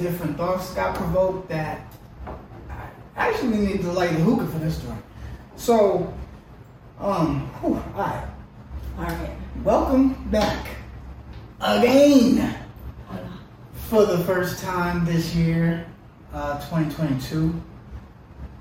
[0.00, 1.92] different thoughts got provoked that
[2.66, 5.02] I actually need to light the hookah for this one.
[5.56, 6.12] So,
[6.98, 8.26] um, whew, all right.
[8.98, 9.30] All right.
[9.62, 10.68] Welcome back
[11.60, 12.56] again
[13.88, 15.86] for the first time this year,
[16.32, 17.60] uh, 2022.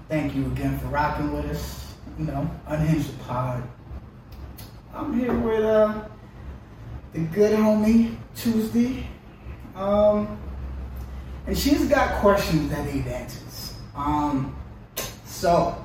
[0.10, 1.94] Thank you again for rocking with us.
[2.18, 3.64] You know, Unhinged Pod.
[4.94, 6.04] I'm here with uh,
[7.14, 9.06] the good homie Tuesdee.
[9.74, 10.38] Um,
[11.50, 13.74] and she's got questions that need answers.
[13.96, 14.56] Um,
[15.26, 15.84] so,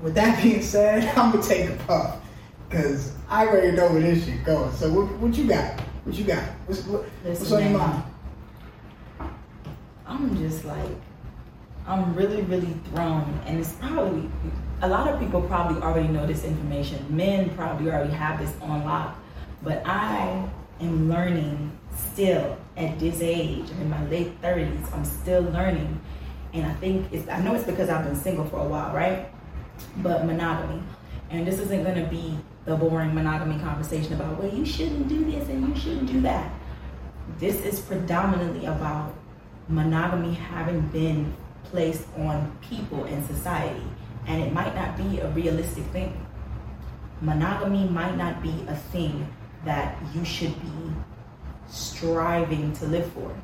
[0.00, 2.22] with that being said, I'm gonna take a puff
[2.66, 4.78] because I already know where this shit goes.
[4.78, 5.78] So, what, what you got?
[6.04, 6.42] What you got?
[6.64, 8.02] What's, what, what's on your mind?
[10.06, 10.96] I'm just like,
[11.86, 14.30] I'm really, really thrown, and it's probably
[14.80, 17.04] a lot of people probably already know this information.
[17.14, 19.18] Men probably already have this on lock,
[19.62, 20.48] but I
[20.80, 23.70] am learning still at this age.
[23.70, 24.92] I'm in my late 30s.
[24.92, 26.00] I'm still learning,
[26.52, 27.28] and I think it's.
[27.28, 29.28] I know it's because I've been single for a while, right?
[29.98, 30.82] But monogamy,
[31.30, 35.24] and this isn't going to be the boring monogamy conversation about well, you shouldn't do
[35.24, 36.52] this and you shouldn't do that.
[37.38, 39.14] This is predominantly about
[39.68, 41.34] monogamy having been
[41.64, 43.82] placed on people in society,
[44.26, 46.26] and it might not be a realistic thing.
[47.20, 49.26] Monogamy might not be a thing
[49.64, 50.92] that you should be
[51.74, 53.34] striving to live for.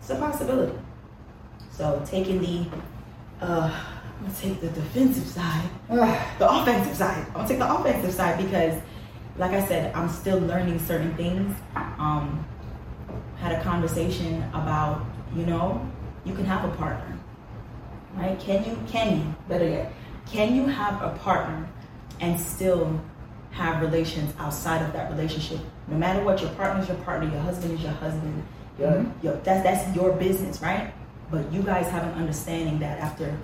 [0.00, 0.76] It's a possibility.
[1.70, 2.66] So, taking the,
[3.40, 3.70] uh,
[4.18, 7.24] I'm gonna take the defensive side, Ah, the offensive side.
[7.28, 8.80] I'm gonna take the offensive side because,
[9.38, 11.56] like I said, I'm still learning certain things.
[11.98, 12.44] Um,
[13.38, 15.80] had a conversation about, you know,
[16.24, 17.16] you can have a partner,
[18.16, 18.38] right?
[18.38, 18.76] Can you?
[18.88, 19.34] Can you?
[19.48, 19.92] Better yet,
[20.26, 21.66] can you have a partner
[22.20, 23.00] and still
[23.52, 25.60] have relations outside of that relationship?
[25.90, 28.42] No matter what, your partner is your partner, your husband is your husband.
[28.78, 29.12] Your, Mhm.
[29.22, 30.92] your, that's that's your business, right?
[31.30, 33.36] But you guys have an understanding that after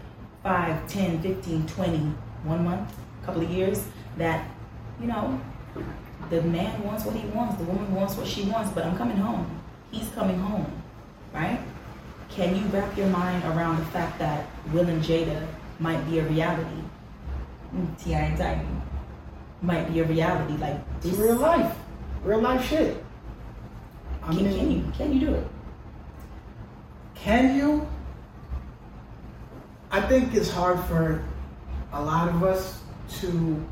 [0.42, 2.12] 5, 10, 15, 20,
[2.44, 2.92] one month,
[3.24, 3.84] couple of years,
[4.16, 4.44] that,
[5.00, 5.40] you know,
[6.30, 9.16] the man wants what he wants, the woman wants what she wants, but I'm coming
[9.16, 9.46] home.
[9.90, 10.66] He's coming home,
[11.34, 11.60] right?
[12.28, 15.46] Can you wrap your mind around the fact that Will and Jada
[15.80, 16.82] might be a reality?
[17.74, 18.18] Mm, T.I.
[18.20, 18.66] and Tiny
[19.62, 20.56] might be a reality.
[20.56, 21.74] Like, it's real life,
[22.26, 23.02] real life shit.
[24.22, 24.92] I can, mean, can you?
[24.96, 25.46] Can you do it?
[27.14, 27.86] Can you?
[29.92, 31.24] I think it's hard for
[31.92, 32.82] a lot of us
[33.20, 33.64] to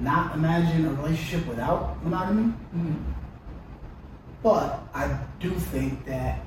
[0.00, 2.52] not imagine a relationship without monogamy.
[2.74, 3.02] Mm.
[4.42, 6.44] But I do think that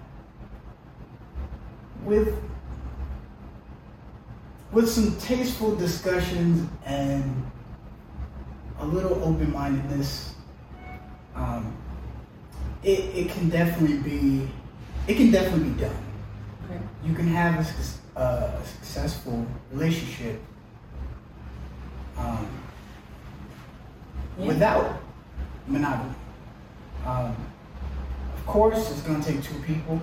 [2.03, 2.37] with
[4.73, 7.49] with some tasteful discussions and
[8.79, 10.34] a little open mindedness,
[11.35, 11.75] um,
[12.83, 14.47] it, it can definitely be
[15.07, 15.95] it can definitely be done.
[16.65, 16.79] Okay.
[17.03, 17.59] You can have
[18.15, 20.41] a, uh, a successful relationship
[22.17, 22.47] um,
[24.39, 24.47] Yeah.
[24.47, 24.99] without
[25.67, 26.15] monogamy.
[27.05, 27.35] Um,
[28.35, 30.01] of course, it's going to take two people.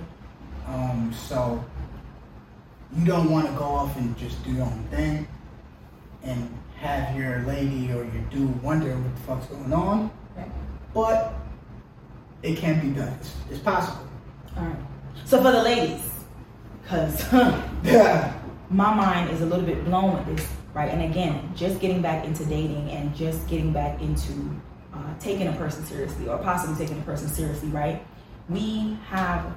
[0.66, 1.64] Um, so
[2.96, 5.26] you don't want to go off and just do your own thing
[6.23, 10.11] and have your lady or your dude wonder what the fuck's going on.
[10.94, 11.32] But
[12.42, 13.08] it can be done.
[13.20, 14.06] It's, it's possible.
[14.56, 14.76] All right.
[15.24, 16.02] So for the ladies,
[16.82, 17.32] because
[17.84, 18.32] Yeah.
[18.70, 20.90] my mind is a little bit blown with this, right?
[20.90, 24.32] And again, just getting back into dating and just getting back into
[24.92, 28.04] uh, taking a person seriously or possibly taking a person seriously, right?
[28.48, 29.54] We have,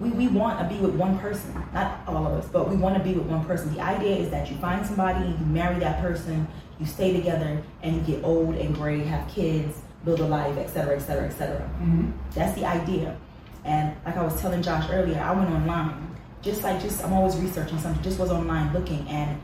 [0.00, 2.96] we, we want to be with one person, not all of us, but we want
[2.96, 3.74] to be with one person.
[3.74, 6.46] The idea is that you find somebody, you marry that person,
[6.78, 10.68] you stay together, and you get old and gray, have kids, build a life, et
[10.68, 11.60] cetera, et cetera, et cetera.
[11.60, 12.10] Mm-hmm.
[12.34, 13.16] That's the idea.
[13.64, 16.16] And like I was telling Josh earlier, I went online.
[16.42, 19.40] Just like just I'm always researching something, just was online looking and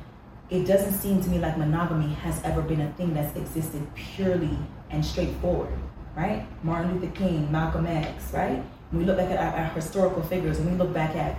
[0.51, 4.57] it doesn't seem to me like monogamy has ever been a thing that's existed purely
[4.91, 5.73] and straightforward,
[6.17, 6.47] right?
[6.65, 8.63] Martin Luther King, Malcolm X, right?
[8.91, 11.39] When we look back at our, our historical figures, and we look back at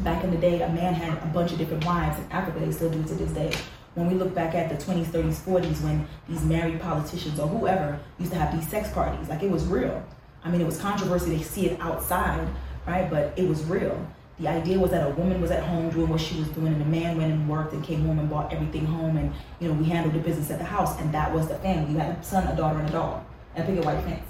[0.00, 2.60] back in the day, a man had a bunch of different wives in Africa.
[2.60, 3.52] They still do to this day.
[3.98, 7.98] When we look back at the 20s, 30s, 40s, when these married politicians or whoever
[8.20, 10.04] used to have these sex parties, like it was real.
[10.44, 11.36] I mean, it was controversy.
[11.36, 12.46] They see it outside,
[12.86, 13.10] right?
[13.10, 14.06] But it was real.
[14.38, 16.80] The idea was that a woman was at home doing what she was doing, and
[16.80, 19.74] the man went and worked and came home and bought everything home, and you know
[19.74, 21.94] we handled the business at the house, and that was the family.
[21.94, 23.24] You had a son, a daughter, and a dog,
[23.56, 24.28] and a picket white fence.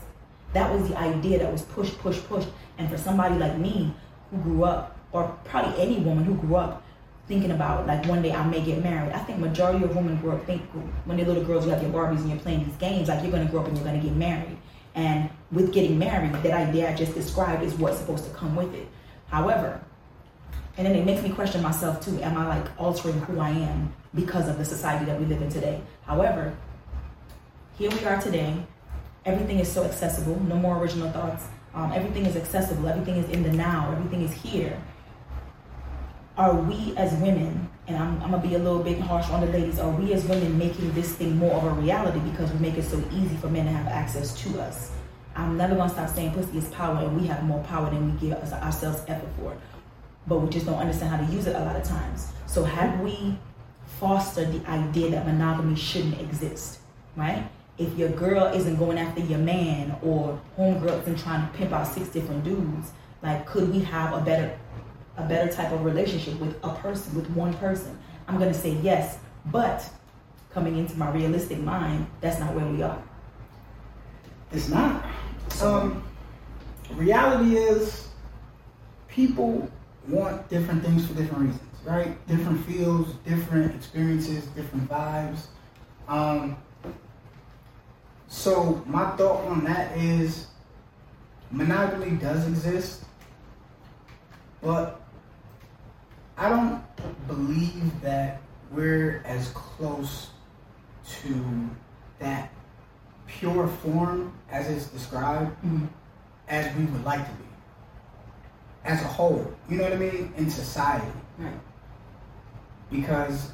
[0.54, 2.48] That was the idea that was pushed, pushed, pushed.
[2.78, 3.92] And for somebody like me
[4.30, 6.82] who grew up, or probably any woman who grew up
[7.28, 9.12] thinking about like one day I may get married.
[9.12, 10.62] I think majority of women grow up think
[11.04, 13.30] when they're little girls, you have your Barbies and you're playing these games, like you're
[13.30, 14.56] gonna grow up and you're gonna get married.
[14.94, 18.74] And with getting married, that idea I just described is what's supposed to come with
[18.74, 18.88] it.
[19.28, 19.80] However,
[20.76, 22.18] and then it makes me question myself too.
[22.20, 25.50] Am I like altering who I am because of the society that we live in
[25.50, 25.80] today?
[26.06, 26.56] However,
[27.76, 28.54] here we are today.
[29.24, 30.40] Everything is so accessible.
[30.44, 31.44] No more original thoughts.
[31.74, 32.88] Um, everything is accessible.
[32.88, 33.92] Everything is in the now.
[33.92, 34.80] Everything is here.
[36.38, 39.48] Are we as women, and I'm, I'm gonna be a little bit harsh on the
[39.48, 42.78] ladies, are we as women making this thing more of a reality because we make
[42.78, 44.92] it so easy for men to have access to us?
[45.34, 48.20] I'm never gonna stop saying pussy is power, and we have more power than we
[48.20, 49.56] give ourselves effort for
[50.28, 52.28] but we just don't understand how to use it a lot of times.
[52.46, 53.38] So have we
[53.98, 56.80] fostered the idea that monogamy shouldn't exist,
[57.16, 57.48] right?
[57.78, 61.86] If your girl isn't going after your man or homegirl isn't trying to pimp out
[61.86, 62.92] six different dudes,
[63.22, 64.56] like could we have a better
[65.18, 67.98] a better type of relationship with a person, with one person?
[68.26, 69.88] I'm gonna say yes, but
[70.50, 73.02] coming into my realistic mind, that's not where we are.
[74.52, 75.04] It's not.
[75.60, 76.02] Um,
[76.94, 78.08] reality is
[79.08, 79.70] people
[80.06, 82.26] want different things for different reasons, right?
[82.26, 85.46] Different feels, different experiences, different vibes.
[86.06, 86.56] Um,
[88.28, 90.46] so my thought on that is
[91.50, 93.04] monogamy does exist,
[94.62, 95.00] but
[96.38, 96.80] I don't
[97.26, 98.40] believe that
[98.70, 100.28] we're as close
[101.22, 101.68] to
[102.20, 102.52] that
[103.26, 105.86] pure form as it's described mm-hmm.
[106.48, 107.44] as we would like to be
[108.84, 109.52] as a whole.
[109.68, 110.32] You know what I mean?
[110.36, 111.10] In society.
[111.38, 111.52] Right.
[112.90, 113.50] Because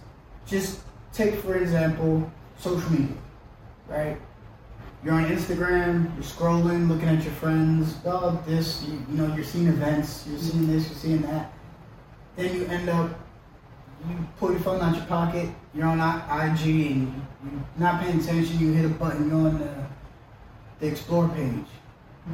[0.46, 0.80] just
[1.14, 3.16] take for example social media,
[3.88, 4.19] right?
[5.02, 9.44] You're on Instagram, you're scrolling, looking at your friends, oh this, you, you know, you're
[9.44, 11.53] seeing events, you're seeing this, you're seeing that.
[12.36, 13.10] Then you end up,
[14.08, 18.58] you pull your phone out your pocket, you're on IG and you're not paying attention,
[18.58, 19.75] you hit a button, you're on the,
[20.81, 21.66] the explore page,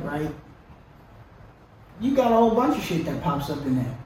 [0.02, 0.30] right?
[2.00, 3.98] you got a whole bunch of shit that pops up in there.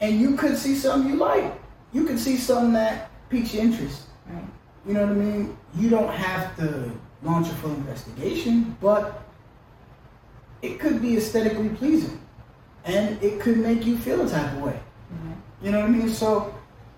[0.00, 1.52] And you could see something you like.
[1.92, 4.02] You could see something that piques your interest.
[4.26, 4.44] Right.
[4.86, 5.56] You know what I mean?
[5.76, 6.90] You don't have to
[7.22, 9.22] launch a full investigation, but
[10.60, 12.20] it could be aesthetically pleasing.
[12.84, 14.78] And it could make you feel a type of way.
[15.62, 16.08] You know what I mean?
[16.10, 16.54] So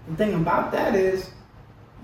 [0.09, 1.31] the thing about that is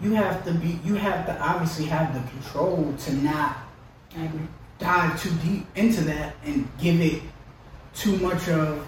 [0.00, 3.58] you have to be you have to obviously have the control to not
[4.78, 7.22] dive too deep into that and give it
[7.94, 8.86] too much of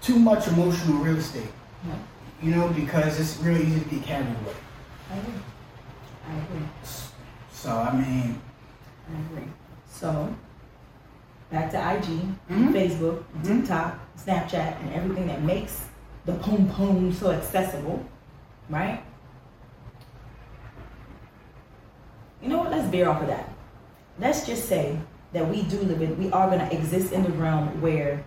[0.00, 1.46] too much emotional real estate.
[1.86, 1.94] Yeah.
[2.42, 4.54] You know, because it's real easy to get carried away.
[5.10, 5.34] I agree.
[6.28, 6.68] I agree.
[7.52, 8.40] So I mean
[9.08, 9.48] I agree.
[9.88, 10.34] So
[11.50, 12.68] back to IG, mm-hmm.
[12.74, 13.60] Facebook, mm-hmm.
[13.60, 15.84] TikTok, Snapchat, and everything that makes
[16.24, 18.04] the pom pom so accessible,
[18.68, 19.02] right?
[22.40, 22.70] You know what?
[22.70, 23.52] Let's veer off of that.
[24.18, 24.98] Let's just say
[25.32, 28.24] that we do live in, we are going to exist in the realm where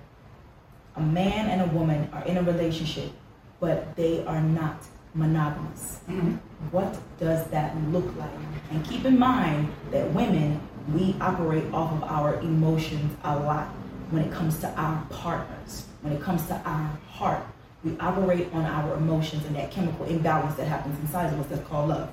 [0.96, 3.12] a man and a woman are in a relationship,
[3.60, 4.82] but they are not
[5.14, 6.00] monogamous.
[6.10, 6.36] Mm-hmm.
[6.72, 8.30] What does that look like?
[8.72, 10.60] And keep in mind that women,
[10.94, 13.68] we operate off of our emotions a lot
[14.12, 17.46] when it comes to our partners, when it comes to our heart.
[17.86, 21.68] We operate on our emotions and that chemical imbalance that happens inside of us that's
[21.68, 22.10] called love.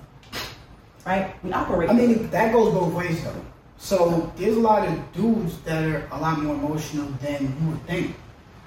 [1.06, 1.34] Right?
[1.42, 1.88] We operate.
[1.88, 3.42] I mean, that goes both ways though.
[3.78, 7.86] So there's a lot of dudes that are a lot more emotional than you would
[7.86, 8.14] think.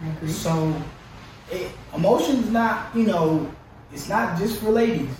[0.01, 0.29] I agree.
[0.29, 0.75] So
[1.51, 3.49] it, emotion's not, you know,
[3.93, 5.15] it's not just for ladies.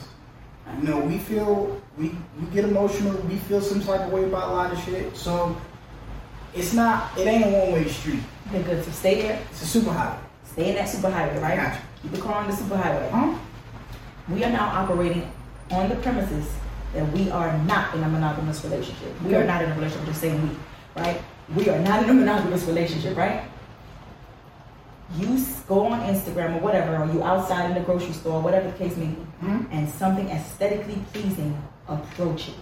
[0.81, 4.49] You know, we feel we we get emotional, we feel some type of way about
[4.49, 5.15] a lot of shit.
[5.15, 5.55] So
[6.55, 8.23] it's not it ain't a one way street.
[8.47, 8.83] Okay, good.
[8.83, 9.39] So stay there.
[9.51, 10.24] It's a super highway.
[10.55, 11.57] Stay in that superhighway, right?
[11.57, 11.81] Gotcha.
[12.01, 13.11] Keep the car on the superhighway.
[13.11, 13.37] Huh?
[14.29, 15.29] We are now operating
[15.69, 16.49] on the premises
[16.93, 19.09] that we are not in a monogamous relationship.
[19.19, 19.27] Okay.
[19.27, 20.55] We are not in a relationship, just saying we,
[20.95, 21.21] right?
[21.53, 23.43] We are not in a monogamous relationship, right?
[25.17, 28.77] You go on Instagram or whatever, or you outside in the grocery store, whatever the
[28.77, 29.65] case may be, mm-hmm.
[29.73, 32.55] and something aesthetically pleasing approaches.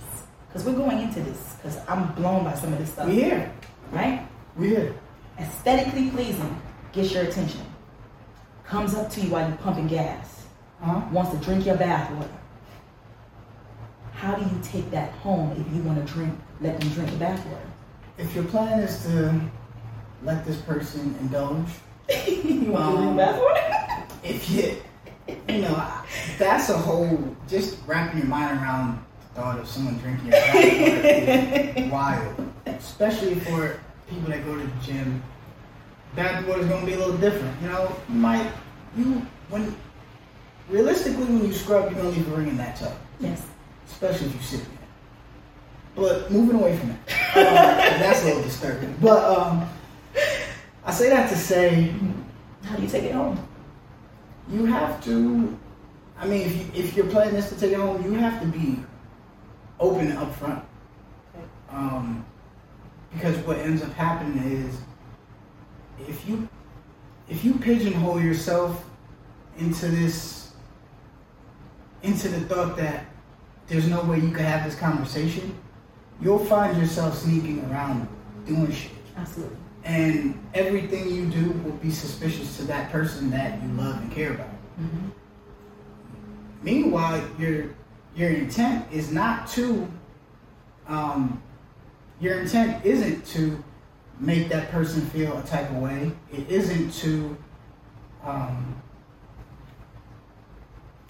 [0.48, 3.06] Because we're going into this, because I'm blown by some of this stuff.
[3.06, 3.52] We're here.
[3.92, 4.28] Right?
[4.56, 4.96] We're here.
[5.38, 6.60] Aesthetically pleasing
[6.92, 7.62] gets your attention.
[8.74, 10.46] Comes up to you while you're pumping gas.
[10.82, 11.02] Uh-huh.
[11.12, 12.30] Wants to drink your bath water
[14.24, 17.18] how do you take that home if you want to drink, let them drink the
[17.18, 17.68] bathwater?
[18.18, 19.38] If your plan is to
[20.24, 21.68] let this person indulge,
[22.10, 24.08] you want um, to drink bathwater?
[24.24, 24.78] if you,
[25.54, 25.94] you know,
[26.40, 31.78] that's a whole, just wrapping your mind around the thought of someone drinking your bathwater
[31.78, 32.54] is wild.
[32.66, 33.78] Especially for
[34.10, 35.22] people that go to the gym,
[36.16, 37.62] bath water is gonna be a little different.
[37.62, 38.50] You know, you might
[38.98, 39.76] you when
[40.70, 42.94] realistically when you scrub, you're gonna leave a ring in that tub.
[43.20, 43.46] Yes.
[43.88, 44.78] Especially if you sit there.
[45.96, 46.98] But moving away from that,
[47.38, 48.96] um, that's a little disturbing.
[49.02, 49.70] But um,
[50.84, 51.94] I say that to say,
[52.64, 53.38] How do you take it home?
[54.50, 55.58] you have to.
[56.18, 58.48] I mean, if, you, if you're planning this to take it home, you have to
[58.48, 58.80] be
[59.80, 60.64] open and upfront.
[61.36, 61.46] Okay.
[61.70, 62.26] Um,
[63.12, 64.80] because what ends up happening is,
[66.08, 66.48] if you
[67.34, 68.86] if you pigeonhole yourself
[69.58, 70.52] into this
[72.04, 73.06] into the thought that
[73.68, 75.58] there's no way you can have this conversation,
[76.22, 78.08] you'll find yourself sneaking around
[78.46, 78.92] doing shit.
[79.18, 79.58] Absolutely.
[79.86, 84.34] And everything you do will be suspicious to that person that you love and care
[84.34, 84.48] about.
[84.80, 85.10] Mm-hmm.
[86.62, 87.76] Meanwhile, your
[88.16, 89.92] your intent is not to
[90.88, 91.42] um,
[92.20, 93.64] your intent isn't to
[94.20, 96.12] make that person feel a type of way.
[96.32, 97.38] It isn't to
[98.24, 98.82] um,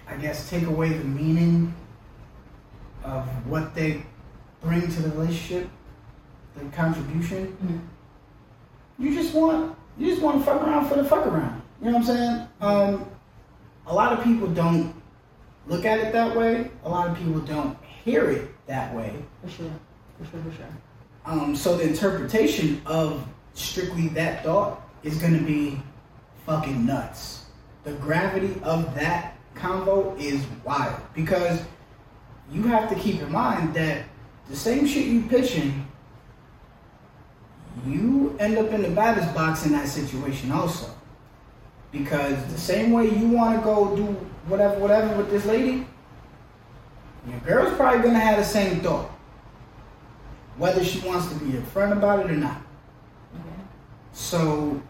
[0.06, 1.74] I guess take away the meaning
[3.02, 4.04] of what they
[4.62, 5.68] bring to the relationship,
[6.56, 7.46] the contribution.
[7.46, 7.78] Mm-hmm.
[8.98, 11.62] You just want you just want to fuck around for the fuck around.
[11.80, 12.48] You know what I'm saying?
[12.60, 13.10] Um,
[13.86, 14.94] a lot of people don't
[15.66, 16.70] look at it that way.
[16.84, 19.14] A lot of people don't hear it that way.
[19.42, 19.70] For sure.
[20.18, 20.42] For sure.
[20.42, 20.66] For sure.
[21.26, 25.80] Um, so the interpretation of strictly that thought is going to be
[26.44, 27.46] fucking nuts.
[27.84, 31.60] The gravity of that combo is wild because
[32.52, 34.04] you have to keep in mind that
[34.50, 35.86] the same shit you pitching,
[37.86, 40.90] you end up in the batter's box in that situation also.
[41.90, 44.04] Because the same way you want to go do
[44.46, 45.86] whatever, whatever with this lady,
[47.26, 49.13] your girl's probably gonna have the same thought
[50.56, 52.56] whether she wants to be upfront about it or not.
[53.34, 53.60] Okay.
[54.12, 54.80] So,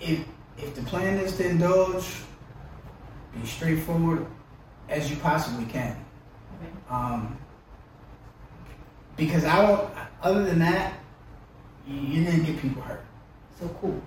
[0.00, 0.24] if
[0.58, 2.22] if the plan is to indulge,
[3.34, 4.26] be straightforward
[4.88, 5.92] as you possibly can.
[6.60, 6.70] Okay.
[6.90, 7.38] Um,
[9.16, 9.90] because I don't.
[10.22, 10.94] Other than that,
[11.86, 13.04] you- you're gonna get people hurt.
[13.58, 14.00] So cool.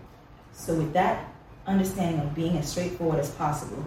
[0.54, 1.26] So with that
[1.68, 3.84] understanding of being as straightforward as possible,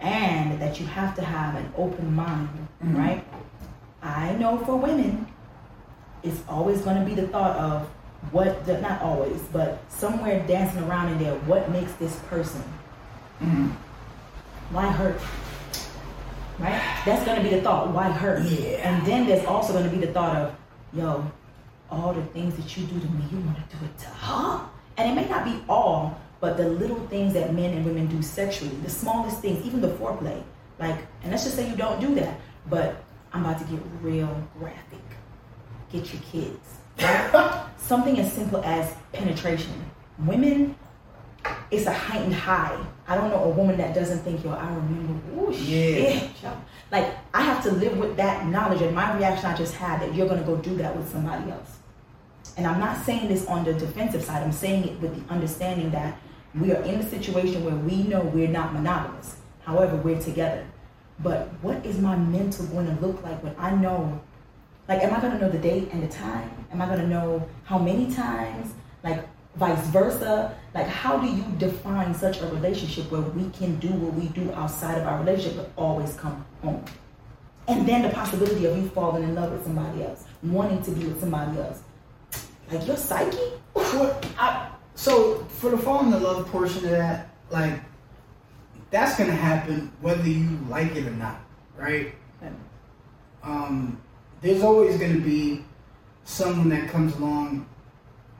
[0.00, 2.48] and that you have to have an open mind,
[2.84, 2.96] Mhm.
[2.98, 3.24] right?
[4.02, 5.26] I know for women,
[6.26, 7.86] it's always going to be the thought of
[8.32, 12.62] what, not always, but somewhere dancing around in there, what makes this person?
[13.40, 13.68] Mm-hmm.
[14.74, 15.20] Why hurt?
[16.58, 16.82] Right?
[17.04, 17.92] That's going to be the thought.
[17.92, 18.42] Why hurt?
[18.44, 18.88] Yeah.
[18.88, 20.56] And then there's also going to be the thought of,
[20.92, 21.30] yo,
[21.90, 24.68] all the things that you do to me, you want to do it to her.
[24.96, 28.22] And it may not be all, but the little things that men and women do
[28.22, 30.42] sexually, the smallest things, even the foreplay.
[30.78, 34.42] Like, and let's just say you don't do that, but I'm about to get real
[34.58, 34.98] graphic.
[35.92, 36.58] Get your kids.
[37.00, 37.66] Right?
[37.78, 39.72] Something as simple as penetration.
[40.18, 40.74] Women,
[41.70, 42.76] it's a heightened high.
[43.06, 45.56] I don't know a woman that doesn't think, yo, I remember, oh Yeah.
[46.18, 46.52] shit, yo.
[46.90, 50.14] Like, I have to live with that knowledge and my reaction I just had that
[50.14, 51.78] you're gonna go do that with somebody else.
[52.56, 55.90] And I'm not saying this on the defensive side, I'm saying it with the understanding
[55.90, 56.18] that
[56.58, 59.36] we are in a situation where we know we're not monogamous.
[59.62, 60.64] However, we're together.
[61.18, 64.20] But what is my mental going to look like when I know,
[64.88, 66.50] like, am I going to know the date and the time?
[66.72, 68.74] Am I going to know how many times?
[69.02, 69.26] Like,
[69.56, 70.56] vice versa?
[70.74, 74.52] Like, how do you define such a relationship where we can do what we do
[74.52, 76.84] outside of our relationship but always come home?
[77.68, 81.06] And then the possibility of you falling in love with somebody else, wanting to be
[81.06, 81.82] with somebody else.
[82.70, 83.36] Like, your psyche?
[83.72, 87.80] What I, so for the falling in love portion of that, like
[88.90, 91.40] that's gonna happen whether you like it or not,
[91.76, 92.14] right?
[93.42, 94.00] Um,
[94.46, 95.64] there's always gonna be
[96.24, 97.66] someone that comes along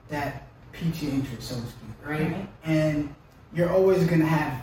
[0.08, 2.20] that piques your interest, so to speak, right?
[2.32, 2.48] Right.
[2.64, 3.14] And
[3.52, 4.62] you're always gonna have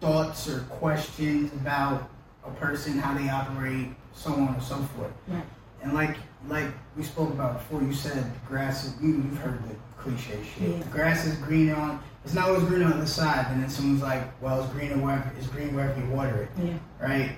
[0.00, 2.08] thoughts or questions about
[2.44, 5.12] a person, how they operate, so on and so forth.
[5.26, 5.44] Right.
[5.82, 6.16] And like
[6.48, 10.68] like we spoke about before, you said grass is you, you've heard the cliche shit.
[10.68, 10.78] Yeah.
[10.78, 14.02] The grass is greener on it's not always green on the side, and then someone's
[14.02, 16.78] like, Well it's greener wherever it's green wherever you water it, Yeah.
[17.00, 17.32] right?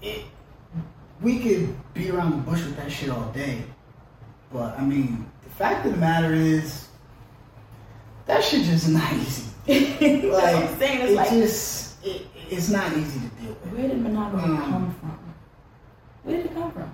[0.00, 0.24] It
[1.20, 3.62] we could be around the bush with that shit all day.
[4.52, 6.88] But I mean, the fact of the matter is
[8.26, 9.44] that shit just not easy.
[10.30, 11.00] Like I'm saying.
[11.02, 13.72] It's it like, just it, it's not easy to deal with.
[13.74, 15.18] where did monogamy Um, come from?
[16.22, 16.90] Where did it come from?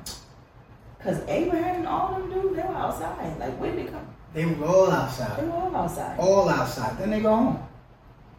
[0.98, 3.38] Because Abraham and all them dudes, they were outside.
[3.38, 5.38] Like, where did it come They were all outside.
[5.38, 6.18] They were all outside.
[6.18, 6.98] All outside.
[6.98, 7.68] Then they go home.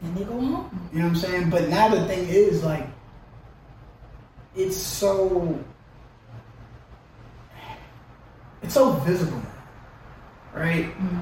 [0.01, 0.89] And they go home.
[0.91, 1.49] You know what I'm saying?
[1.51, 2.87] But now the thing is, like,
[4.55, 5.57] it's so,
[8.65, 9.41] it's so visible
[10.55, 10.85] right?
[10.85, 11.19] Mm-hmm.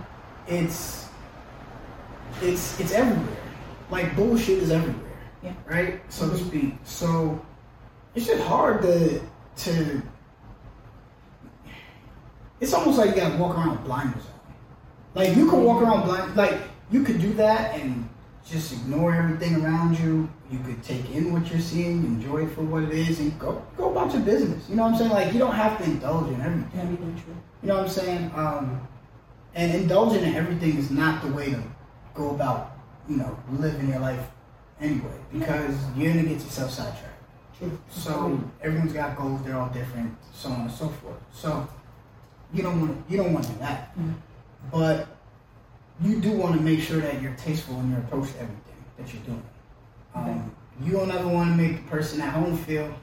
[0.47, 1.07] It's
[2.41, 3.37] it's it's everywhere.
[3.89, 5.11] Like bullshit is everywhere.
[5.41, 5.53] Yeah.
[5.67, 6.01] Right?
[6.09, 6.47] So to Mhm.
[6.47, 6.73] speak.
[6.83, 7.41] So
[8.15, 9.19] it's just hard to
[9.65, 10.01] to
[12.61, 14.39] it's almost like you gotta walk around with blinders on.
[15.15, 18.07] Like you could walk around blind like you could do that and
[18.45, 20.29] just ignore everything around you.
[20.53, 23.65] You could take in what you're seeing, enjoy it for what it is, and go
[23.75, 24.69] go about your business.
[24.69, 25.11] You know what I'm saying?
[25.11, 26.79] Like you don't have to indulge in everything.
[26.79, 27.35] Everything true.
[27.63, 28.31] You know what I'm saying?
[28.35, 28.87] Um,
[29.55, 31.63] and indulging in everything is not the way to
[32.13, 32.77] go about,
[33.09, 34.23] you know, living your life
[34.79, 37.23] anyway, because you're gonna get yourself sidetracked.
[37.57, 37.75] True.
[37.89, 41.17] So everyone's got goals; they're all different, so on and so forth.
[41.33, 41.67] So
[42.53, 44.13] you don't want you don't want to do that, Mhm.
[44.71, 45.07] but
[45.99, 49.11] you do want to make sure that you're tasteful in your approach to everything that
[49.11, 49.41] you're doing.
[50.15, 50.51] Um,
[50.83, 52.93] You don't ever want to make the person at home feel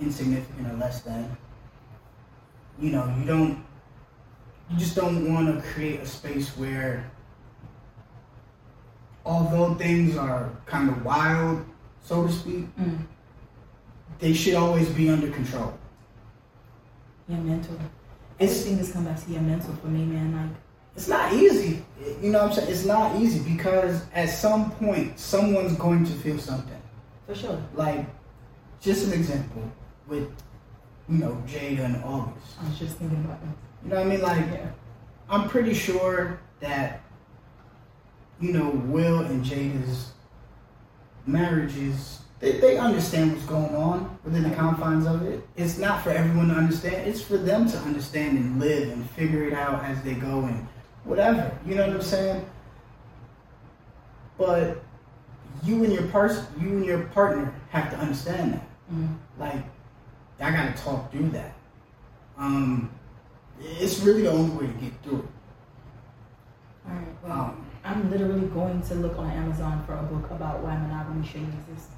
[0.00, 1.36] insignificant or less than.
[2.78, 3.64] You know, you don't.
[4.70, 7.10] You just don't want to create a space where,
[9.26, 11.64] although things are kind of wild,
[12.02, 13.06] so to speak, Mm.
[14.18, 15.74] they should always be under control.
[17.28, 17.76] Your mental.
[18.38, 20.34] It's Everything just come back to your mental for me, man.
[20.34, 20.56] Like
[20.96, 21.84] it's not easy.
[22.22, 22.70] You know what I'm saying?
[22.70, 26.80] It's not easy because at some point someone's going to feel something.
[27.26, 27.62] for sure.
[27.74, 28.06] Like,
[28.80, 29.62] just an example
[30.08, 30.28] with,
[31.08, 32.56] you know, Jada and August.
[32.60, 33.54] I was just thinking about that.
[33.84, 34.22] You know what I mean?
[34.22, 34.70] Like, Yeah.
[35.28, 37.02] I'm pretty sure that,
[38.40, 40.12] you know, Will and Jada's
[41.26, 45.42] marriages, they, they understand what's going on within the confines of it.
[45.56, 47.06] It's not for everyone to understand.
[47.06, 50.66] It's for them to understand and live and figure it out as they go and
[51.04, 51.56] whatever.
[51.66, 52.46] You know what I'm saying?
[54.38, 54.82] But
[55.62, 58.68] you and your person, you and your partner have to understand that.
[58.92, 59.16] Mm.
[59.38, 59.62] Like,
[60.40, 61.54] I gotta talk through that.
[62.38, 62.90] Um,
[63.60, 66.88] it's really the only way to get through it.
[66.88, 67.06] All right.
[67.22, 71.26] Well, Um, I'm literally going to look on Amazon for a book about why monogamy
[71.26, 71.90] shouldn't exist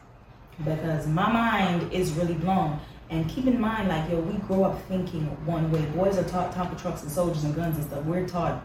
[0.65, 2.79] because my mind is really blown.
[3.11, 5.83] And keep in mind, like yo, we grow up thinking one way.
[5.87, 8.05] Boys are taught Tonka trucks and soldiers and guns and stuff.
[8.05, 8.63] We're taught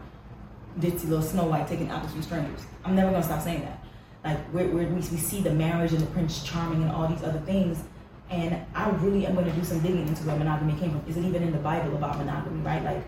[0.80, 2.60] ditzy little Snow White taking apples from strangers.
[2.84, 3.84] I'm never gonna stop saying that.
[4.24, 7.22] Like we're, we're, we we see the marriage and the Prince Charming and all these
[7.22, 7.82] other things.
[8.30, 11.02] And I really am going to do some digging into where monogamy came from.
[11.08, 12.84] Is it even in the Bible about monogamy, right?
[12.84, 13.02] Like,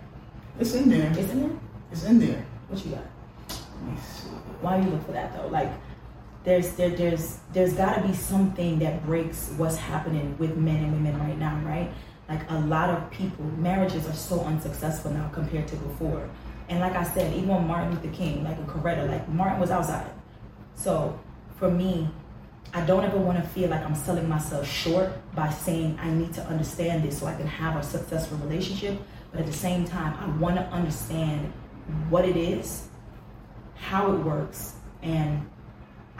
[0.59, 1.11] it's in there.
[1.11, 1.59] is it in there?
[1.91, 2.45] It's in there.
[2.69, 3.03] What you got?
[3.49, 4.29] Let me see.
[4.61, 5.71] why do you look for that though like
[6.43, 10.93] there's there, there's there's got to be something that breaks what's happening with men and
[10.93, 11.91] women right now right
[12.29, 16.29] like a lot of people marriages are so unsuccessful now compared to before
[16.71, 20.09] and like i said even martin luther king like a coretta like martin was outside
[20.73, 21.19] so
[21.57, 22.09] for me
[22.73, 26.33] i don't ever want to feel like i'm selling myself short by saying i need
[26.33, 28.99] to understand this so i can have a successful relationship
[29.31, 31.51] but at the same time i want to understand
[32.09, 32.87] what it is
[33.75, 35.45] how it works and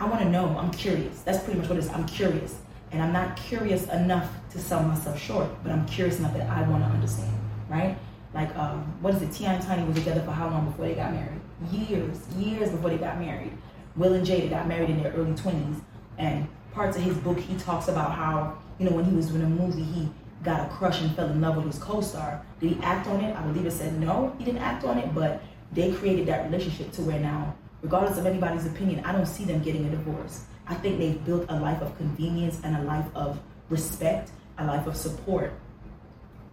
[0.01, 0.57] I want to know.
[0.57, 1.21] I'm curious.
[1.21, 1.89] That's pretty much what it is.
[1.89, 2.55] I'm curious.
[2.91, 6.67] And I'm not curious enough to sell myself short, but I'm curious enough that I
[6.67, 7.31] want to understand,
[7.69, 7.95] right?
[8.33, 9.31] Like, um, what is it?
[9.31, 9.53] T.I.
[9.53, 11.41] and Tiny were together for how long before they got married?
[11.71, 13.51] Years, years before they got married.
[13.95, 15.81] Will and Jada got married in their early 20s.
[16.17, 19.41] And parts of his book, he talks about how, you know, when he was doing
[19.41, 20.09] a movie, he
[20.43, 22.43] got a crush and fell in love with his co-star.
[22.59, 23.35] Did he act on it?
[23.35, 25.41] I believe it said no, he didn't act on it, but
[25.71, 29.61] they created that relationship to where now regardless of anybody's opinion, I don't see them
[29.61, 30.45] getting a divorce.
[30.67, 33.39] I think they've built a life of convenience and a life of
[33.69, 35.53] respect, a life of support,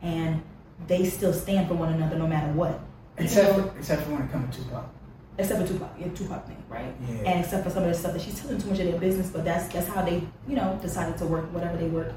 [0.03, 0.43] and
[0.87, 2.81] they still stand for one another no matter what.
[3.17, 4.85] Except for, except for when it comes to Tupac.
[5.39, 6.95] except for Tupac, yeah, Tupac thing, right?
[7.09, 7.31] Yeah.
[7.31, 9.31] And except for some of the stuff that she's telling too much of their business,
[9.31, 12.13] but that's that's how they, you know, decided to work whatever they work.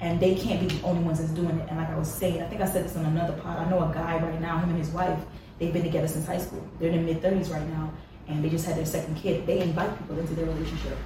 [0.00, 1.68] And they can't be the only ones that's doing it.
[1.68, 3.58] And like I was saying, I think I said this on another pod.
[3.58, 5.18] I know a guy right now, him and his wife,
[5.58, 6.66] they've been together since high school.
[6.78, 7.92] They're in their mid thirties right now,
[8.26, 9.46] and they just had their second kid.
[9.46, 10.96] They invite people into their relationship.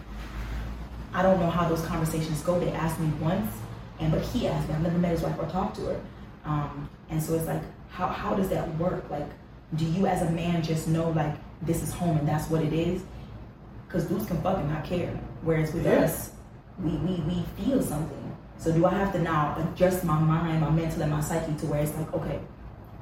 [1.13, 2.59] I don't know how those conversations go.
[2.61, 3.51] They asked me once,
[3.99, 4.75] and but he asked me.
[4.75, 6.01] I've never met his wife or talked to her.
[6.45, 9.09] Um, and so it's like, how how does that work?
[9.11, 9.29] Like,
[9.77, 12.73] do you as a man just know like this is home and that's what it
[12.73, 13.03] is?
[13.87, 15.19] Because dudes can fucking not care.
[15.43, 16.01] Whereas with Yeah.
[16.05, 16.33] us,
[16.83, 18.37] we, we we feel something.
[18.59, 21.67] So do I have to now adjust my mind, my mental, and my psyche to
[21.67, 22.41] where it's like, okay,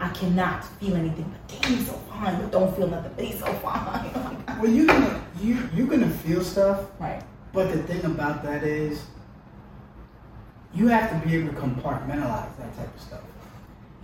[0.01, 3.39] I cannot feel anything, but damn, he's so fine, but don't feel nothing, but he's
[3.39, 4.11] so fine.
[4.61, 7.23] Well, you gonna you you're gonna feel stuff, right.
[7.53, 9.03] but the thing about that is,
[10.75, 13.21] you have to be able to compartmentalize that type of stuff.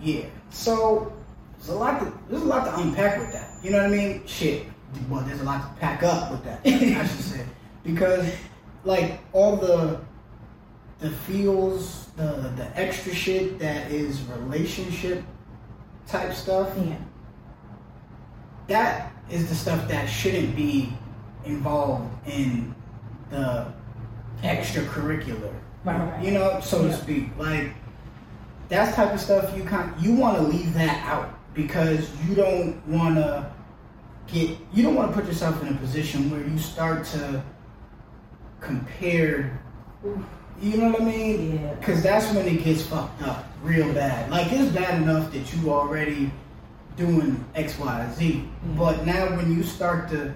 [0.01, 0.25] Yeah.
[0.51, 1.13] So
[1.59, 3.51] there's a lot to there's a lot to unpack with that.
[3.63, 4.27] You know what I mean?
[4.27, 4.67] Shit.
[5.11, 6.61] Well, there's a lot to pack up with that.
[6.65, 7.45] I should say
[7.85, 8.31] because
[8.85, 10.01] like all the
[11.01, 15.23] the feels, the the extra shit that is relationship
[16.07, 16.71] type stuff.
[16.77, 16.97] Yeah.
[18.69, 20.93] that is the stuff that shouldn't be
[21.45, 22.75] involved in
[23.31, 23.67] the
[24.43, 25.53] extracurricular.
[25.85, 26.25] Right, right, right.
[26.25, 26.89] You know, so Yeah.
[26.93, 27.29] to speak.
[27.39, 27.75] Like
[28.69, 32.87] that type of stuff you kind you want to leave that out because you don't
[32.87, 33.51] want to
[34.27, 37.43] get you don't want to put yourself in a position where you start to
[38.61, 39.61] compare
[40.61, 41.61] you know what I mean?
[41.61, 41.75] Yeah.
[41.75, 44.31] Because that's when it gets fucked up real bad.
[44.31, 46.31] Like, it's bad enough that you already
[46.97, 48.27] doing X, Y, Z.
[48.35, 48.75] Yeah.
[48.77, 50.35] But now when you start to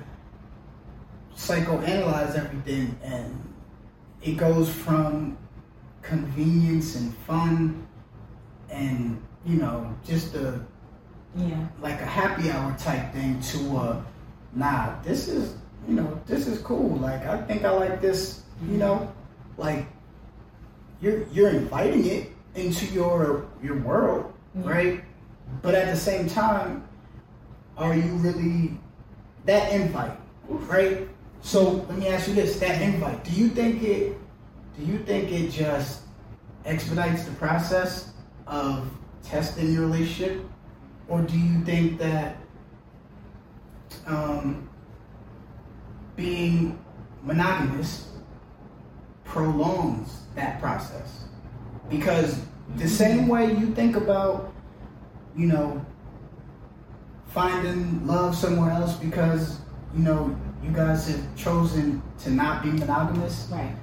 [1.36, 3.52] psychoanalyze everything and
[4.22, 5.36] it goes from
[6.02, 7.86] convenience and fun
[8.82, 10.58] and, you know, just a,
[11.36, 11.66] Yeah.
[11.80, 14.00] like a happy hour type thing to, uh,
[14.54, 15.54] nah, this is,
[15.88, 16.96] you know, this is cool.
[16.98, 19.10] Like, I think I like this, you know,
[19.56, 19.86] like,
[21.00, 24.68] you're you're inviting it into your your world, Mhm.
[24.68, 25.04] right?
[25.60, 26.84] But at the same time,
[27.76, 28.78] are you really
[29.46, 30.16] that invite,
[30.48, 31.08] right?
[31.40, 34.16] So let me ask you this: that invite, do you think it?
[34.78, 36.02] Do you think it just
[36.64, 38.11] expedites the process
[38.46, 38.88] of
[39.22, 40.44] testing your relationship,
[41.08, 42.36] or do you think that
[44.06, 44.68] um,
[46.16, 46.78] being
[47.22, 48.08] monogamous
[49.24, 51.24] prolongs that process?
[51.88, 52.40] Because
[52.76, 54.52] the same way you think about
[55.36, 55.84] you know
[57.28, 59.58] finding love somewhere else because
[59.94, 63.74] you know you guys have chosen to not be monogamous Right.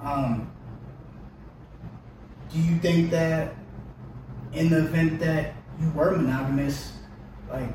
[0.00, 0.50] um,
[2.52, 3.54] do you think that
[4.52, 6.92] in the event that you were monogamous
[7.50, 7.68] like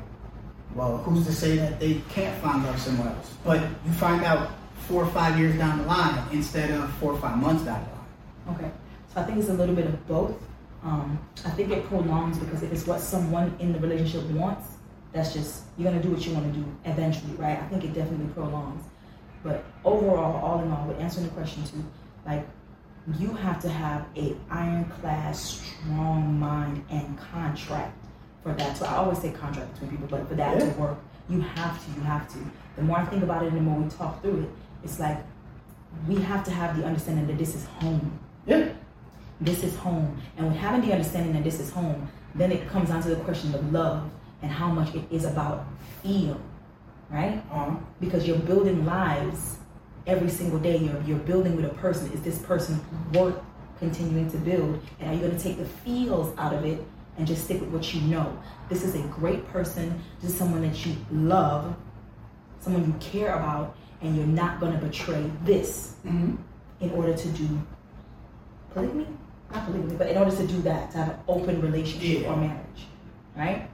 [0.74, 4.50] well who's to say that they can't find love somewhere else but you find out
[4.86, 7.90] four or five years down the line instead of four or five months down the
[7.90, 7.98] line
[8.50, 8.70] Okay.
[9.12, 10.36] So I think it's a little bit of both.
[10.82, 14.68] Um, I think it prolongs because if it's what someone in the relationship wants,
[15.12, 17.58] that's just you're gonna do what you want to do eventually, right?
[17.58, 18.84] I think it definitely prolongs.
[19.42, 21.84] But overall, all in all, with answering the question too,
[22.26, 22.46] like
[23.18, 27.96] you have to have a ironclad, strong mind and contract
[28.42, 28.76] for that.
[28.76, 32.00] So I always say contract between people, but for that to work, you have to.
[32.00, 32.38] You have to.
[32.76, 34.50] The more I think about it, and the more we talk through it,
[34.84, 35.18] it's like
[36.06, 38.68] we have to have the understanding that this is home yeah
[39.40, 40.20] this is home.
[40.36, 43.16] And with having the understanding that this is home, then it comes down to the
[43.16, 44.08] question of love
[44.42, 45.66] and how much it is about
[46.02, 46.40] feel,
[47.10, 47.42] right?
[47.50, 47.76] uh-huh.
[48.00, 49.58] Because you're building lives
[50.08, 50.78] every single day.
[50.78, 52.10] You're, you're building with a person.
[52.12, 52.80] Is this person
[53.12, 53.36] worth
[53.78, 54.82] continuing to build?
[54.98, 56.82] And are you going to take the feels out of it
[57.16, 58.36] and just stick with what you know?
[58.68, 60.00] This is a great person.
[60.20, 61.76] This is someone that you love,
[62.60, 66.34] someone you care about, and you're not going to betray this hmm
[66.80, 67.60] in order to do
[68.72, 69.04] polygamy,
[69.52, 72.32] not polygamy, but in order to do that, to have an open relationship Yeah.
[72.32, 72.86] or marriage,
[73.36, 73.68] right?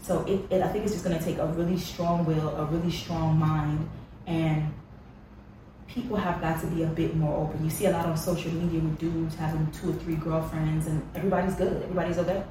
[0.00, 2.64] So it, it, I think it's just going to take a really strong will, a
[2.66, 3.90] really strong mind,
[4.28, 4.72] and
[5.88, 7.62] people have got to be a bit more open.
[7.64, 11.02] You see a lot on social media with dudes having two or three girlfriends, and
[11.14, 12.42] everybody's good, everybody's okay,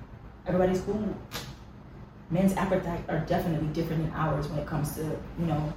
[0.47, 1.15] everybody's cool.
[2.29, 5.01] Men's appetite are definitely different than ours when it comes to
[5.39, 5.73] you know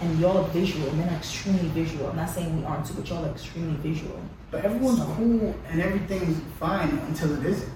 [0.00, 0.92] and y'all are visual.
[0.94, 2.08] Men are extremely visual.
[2.10, 4.20] I'm not saying we aren't too, but y'all are extremely visual.
[4.50, 7.72] but everyone's So- cool and everything's fine until it isn't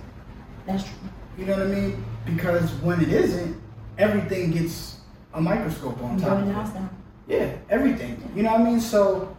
[0.67, 0.93] That's true.
[1.39, 3.61] you know what i mean because when it isn't
[3.99, 5.01] everything gets
[5.35, 6.89] a microscope on top of the it house down.
[7.31, 8.21] Yeah, everything.
[8.35, 8.81] You know what I mean?
[8.81, 9.37] So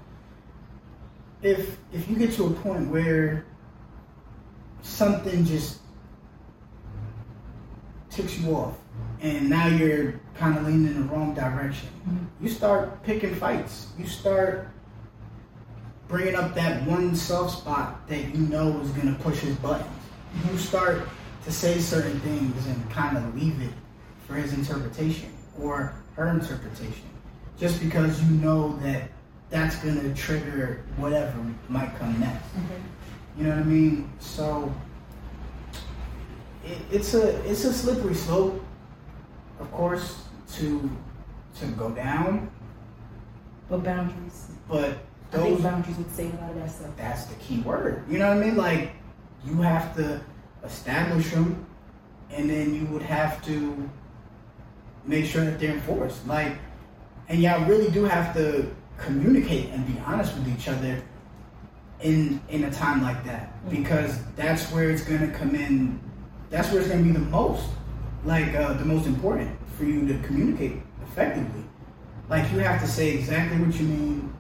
[1.42, 3.46] if if you get to a point where
[4.82, 5.80] something just
[8.10, 8.78] ticks you off
[9.20, 12.28] and now you're kind of leaning in the wrong direction, Mhm.
[12.40, 13.88] you start picking fights.
[14.00, 14.70] You start
[16.08, 19.92] bringing up that one soft spot that you know is going to push his buttons.
[20.50, 21.02] You start
[21.44, 23.74] to say certain things and kind of leave it
[24.28, 27.11] for his interpretation or her interpretation
[27.62, 29.04] just because you know that
[29.52, 31.32] that's going to trigger whatever
[31.70, 32.44] might come next.
[32.44, 33.38] Mm-hmm.
[33.38, 34.12] You know what I mean?
[34.20, 34.74] So
[36.66, 38.62] it, it's a it's a slippery slope,
[39.60, 40.24] of course,
[40.56, 40.90] to
[41.60, 42.50] to go down,
[43.70, 44.48] But boundaries.
[44.68, 44.98] but
[45.34, 46.92] I think those boundaries would save a lot of that stuff.
[46.98, 48.04] that's the key word.
[48.10, 48.58] You know what I mean?
[48.58, 48.92] Like
[49.46, 50.20] you have to
[50.64, 51.64] establish them,
[52.32, 53.90] and then you would have to
[55.06, 56.26] make sure that they're enforced.
[56.28, 56.54] Like,
[57.32, 61.02] and y'all really do have to communicate and be honest with each other
[62.02, 66.00] in in a time like that because that's where it's gonna come in.
[66.50, 67.70] That's where it's gonna be the most,
[68.26, 71.64] like uh, the most important for you to communicate effectively.
[72.28, 74.34] Like you have to say exactly what you mean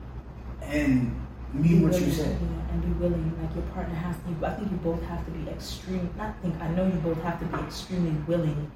[0.63, 1.15] and
[1.54, 2.38] mean what you willing, say.
[2.71, 3.32] and be willing.
[3.41, 4.45] Like your partner has to.
[4.45, 6.10] I think you both have to be extreme.
[6.17, 6.60] Not think.
[6.60, 8.69] I know you both have to be extremely willing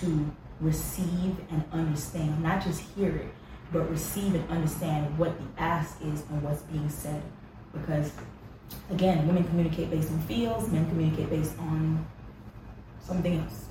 [0.00, 3.28] to receive and understand, not just hear it,
[3.72, 7.22] but receive and understand what the ask is and what's being said.
[7.72, 8.12] Because
[8.90, 12.06] again, women communicate based on feels, men communicate based on
[13.00, 13.66] something else.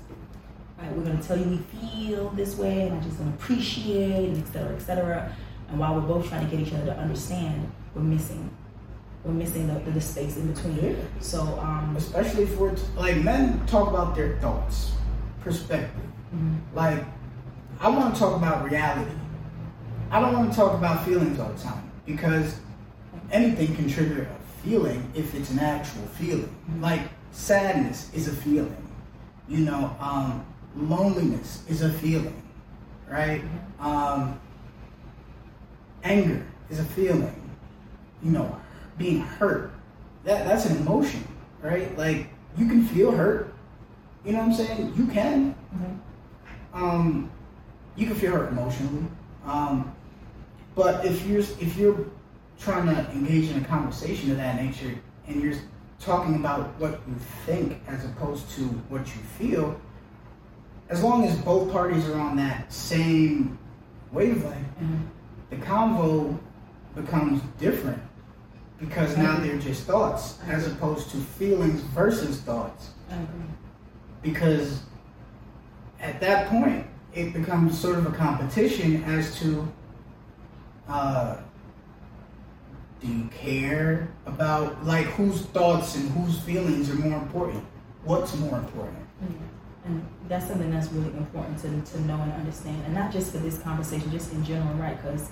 [0.78, 0.92] Right?
[0.92, 4.52] We're gonna tell you we feel this way, and I just don't appreciate, and et
[4.52, 5.36] cetera, et cetera.
[5.68, 8.50] And while we're both trying to get each other to understand, we're missing
[9.24, 10.76] we're missing the, the space in between.
[10.76, 10.96] Yeah.
[11.20, 14.92] So, um, especially for like men talk about their thoughts,
[15.40, 16.02] perspective.
[16.34, 16.76] Mm-hmm.
[16.76, 17.04] Like,
[17.80, 19.10] I want to talk about reality.
[20.14, 22.60] I don't want to talk about feelings all the time because
[23.32, 26.44] anything can trigger a feeling if it's an actual feeling.
[26.44, 26.84] Mm-hmm.
[26.84, 27.00] Like
[27.32, 28.76] sadness is a feeling.
[29.48, 30.46] You know, um,
[30.76, 32.40] loneliness is a feeling,
[33.10, 33.42] right?
[33.42, 33.84] Mm-hmm.
[33.84, 34.40] Um,
[36.04, 37.50] anger is a feeling.
[38.22, 38.60] You know,
[38.96, 39.72] being hurt.
[40.22, 41.26] That that's an emotion,
[41.60, 41.98] right?
[41.98, 43.52] Like you can feel hurt.
[44.24, 44.92] You know what I'm saying?
[44.96, 45.56] You can.
[45.74, 46.84] Mm-hmm.
[46.84, 47.32] Um,
[47.96, 49.06] you can feel hurt emotionally.
[49.44, 49.93] Um,
[50.74, 52.06] but if you're if you're
[52.58, 54.94] trying to engage in a conversation of that nature
[55.26, 55.58] and you're
[56.00, 57.14] talking about what you
[57.46, 59.80] think as opposed to what you feel,
[60.88, 63.58] as long as both parties are on that same
[64.12, 64.96] wavelength, mm-hmm.
[65.50, 66.38] the convo
[66.94, 68.00] becomes different
[68.78, 72.90] because now they're just thoughts as opposed to feelings versus thoughts.
[74.22, 74.82] Because
[76.00, 79.66] at that point, it becomes sort of a competition as to
[80.88, 81.36] uh,
[83.00, 87.64] do you care about like whose thoughts and whose feelings are more important?
[88.04, 88.98] What's more important?
[89.22, 89.44] Mm-hmm.
[89.86, 93.38] And that's something that's really important to, to know and understand, and not just for
[93.38, 94.96] this conversation, just in general, right?
[94.96, 95.30] Because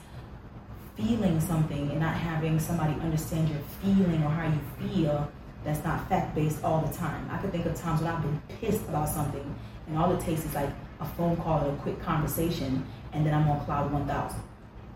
[0.97, 5.31] feeling something and not having somebody understand your feeling or how you feel,
[5.65, 7.29] that's not fact based all the time.
[7.31, 9.55] I can think of times when I've been pissed about something
[9.87, 13.33] and all it takes is like a phone call or a quick conversation and then
[13.33, 14.41] I'm on cloud 1000.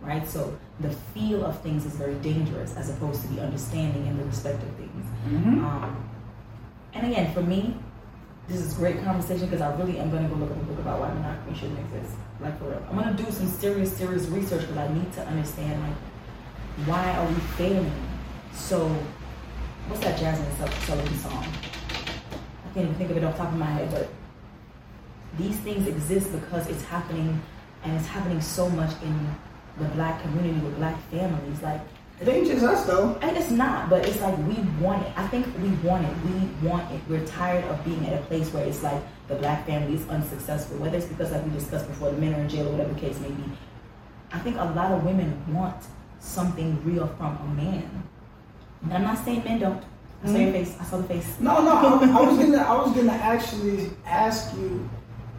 [0.07, 0.27] Right?
[0.27, 4.25] So the feel of things is very dangerous as opposed to the understanding and the
[4.25, 5.07] respect of things.
[5.29, 5.64] Mm-hmm.
[5.64, 6.11] Um,
[6.95, 7.77] and again, for me,
[8.47, 10.79] this is great conversation because I really am going to go look at a book
[10.79, 12.14] about why monogamy shouldn't exist.
[12.40, 12.87] Like for real.
[12.88, 15.97] I'm going to do some serious, serious research because I need to understand like
[16.85, 17.90] why are we failing?
[18.53, 18.87] So,
[19.88, 21.45] what's that Jazmine Sullivan song?
[21.45, 24.09] I can't even think of it off the top of my head, but
[25.38, 27.40] these things exist because it's happening
[27.83, 29.35] and it's happening so much in
[29.79, 31.62] the black community with black families.
[31.62, 31.81] Like
[32.21, 33.19] it ain't just us though.
[33.21, 35.12] And it's not, but it's like we want it.
[35.17, 36.15] I think we want it.
[36.25, 37.01] We want it.
[37.09, 40.79] We're tired of being at a place where it's like the black family is unsuccessful,
[40.79, 43.01] whether it's because like we discussed before, the men are in jail or whatever the
[43.01, 43.45] case may be.
[44.33, 45.77] I think a lot of women want
[46.19, 48.03] something real from a man.
[48.83, 49.83] And I'm not saying men don't.
[50.23, 50.43] I saw mm-hmm.
[50.43, 50.77] your face.
[50.81, 51.37] I saw the face.
[51.39, 51.77] No, no.
[51.77, 52.59] I, I was gonna.
[52.59, 54.89] I was gonna actually ask you.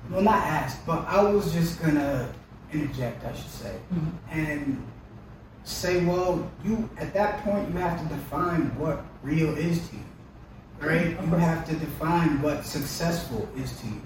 [0.10, 2.30] Well, not ask, but I was just gonna
[2.72, 3.24] interject.
[3.26, 4.40] I should say, mm-hmm.
[4.40, 4.84] and
[5.68, 10.04] say, well, you at that point you have to define what real is to you,
[10.80, 11.10] right?
[11.10, 14.02] You have to define what successful is to you.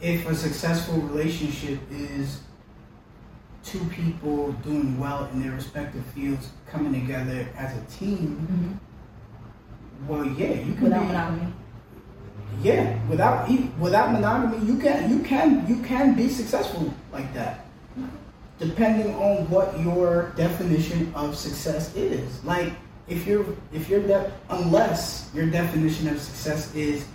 [0.00, 2.40] If a successful relationship is
[3.62, 10.08] two people doing well in their respective fields, coming together as a team, mm-hmm.
[10.08, 11.52] well, yeah, you can without be, monogamy.
[12.62, 17.63] Yeah, without without monogamy, you can you can you can be successful like that
[18.58, 22.42] depending on what your definition of success is.
[22.44, 22.72] Like
[23.08, 27.06] if you're if you're de- unless your definition of success is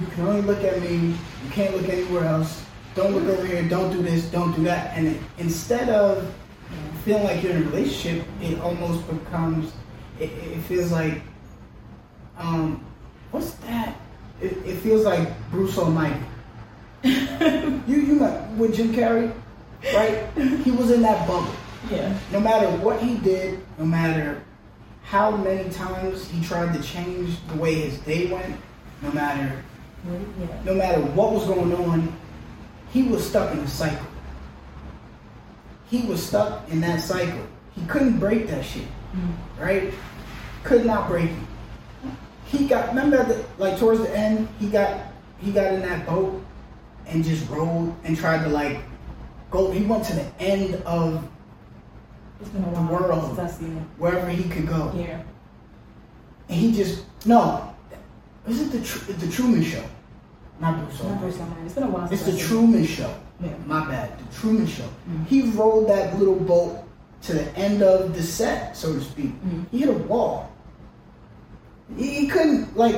[0.00, 2.64] you can only look at me, you can't look anywhere else.
[2.94, 3.68] Don't look over here.
[3.68, 4.24] Don't do this.
[4.26, 4.96] Don't do that.
[4.96, 6.32] And it, instead of
[7.04, 9.72] feeling like you're in a relationship, it almost becomes.
[10.18, 11.20] It, it feels like,
[12.38, 12.84] um,
[13.32, 13.96] what's that?
[14.40, 16.20] It, it feels like Bruce Almighty.
[17.04, 19.32] you you met with Jim Carrey
[19.92, 20.26] right?
[20.64, 21.54] he was in that bubble.
[21.90, 22.16] Yeah.
[22.32, 24.42] No matter what he did, no matter
[25.02, 28.56] how many times he tried to change the way his day went,
[29.02, 29.62] no matter
[30.06, 30.62] yeah.
[30.64, 32.16] no matter what was going on,
[32.92, 34.06] he was stuck in a cycle.
[35.88, 37.46] He was stuck in that cycle.
[37.74, 38.84] He couldn't break that shit.
[38.84, 39.62] Mm-hmm.
[39.62, 39.94] Right?
[40.62, 42.10] Could not break it.
[42.46, 45.00] He got remember the, like towards the end, he got
[45.40, 46.42] he got in that boat
[47.06, 48.80] and just rolled and tried to like
[49.54, 49.70] go.
[49.70, 51.26] He went to the end of
[52.40, 52.60] the
[52.92, 53.38] world,
[53.98, 54.92] wherever he could go.
[54.94, 55.22] Yeah.
[56.48, 57.74] And he just no.
[58.46, 59.82] Is it the the Truman Show?
[60.60, 62.12] Not Bruce Not Bruce It's been a while.
[62.12, 63.14] It's the Truman Show.
[63.40, 63.54] Yeah.
[63.66, 64.18] My bad.
[64.18, 64.84] The Truman Show.
[64.84, 65.24] Mm-hmm.
[65.24, 66.84] He rode that little boat
[67.22, 69.32] to the end of the set, so to speak.
[69.32, 69.62] Mm-hmm.
[69.70, 70.52] He hit a wall.
[71.96, 72.96] He, he couldn't like.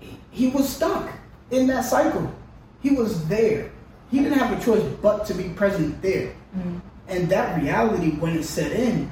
[0.00, 1.12] He, he was stuck
[1.50, 2.32] in that cycle.
[2.80, 3.70] He was there
[4.10, 6.34] he didn't have a choice but to be present there.
[6.56, 6.80] Mm.
[7.08, 9.10] And that reality, when it set in,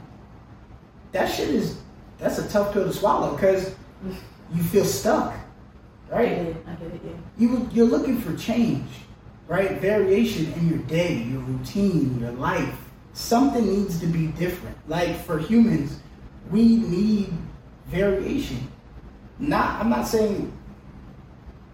[1.12, 1.78] that shit is
[2.18, 3.74] that's a tough pill to swallow because
[4.52, 5.34] you feel stuck,
[6.12, 6.28] I right?
[6.28, 6.56] get it.
[6.66, 7.00] I get it.
[7.04, 7.12] Yeah.
[7.38, 8.88] You you're looking for change,
[9.48, 9.72] right?
[9.80, 12.76] Variation in your day, your routine, your life.
[13.12, 14.76] Something needs to be different.
[14.88, 16.00] Like for humans,
[16.50, 17.32] we need
[17.86, 18.68] variation.
[19.38, 20.52] Not I'm not saying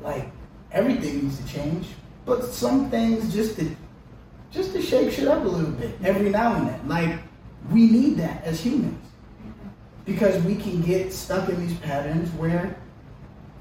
[0.01, 0.31] like
[0.73, 1.87] everything needs to change,
[2.25, 3.71] but some things just to
[4.51, 6.89] just to shake shit up a little bit every now and then.
[6.89, 7.19] Like
[7.71, 8.99] we need that as humans
[10.05, 12.77] because we can get stuck in these patterns where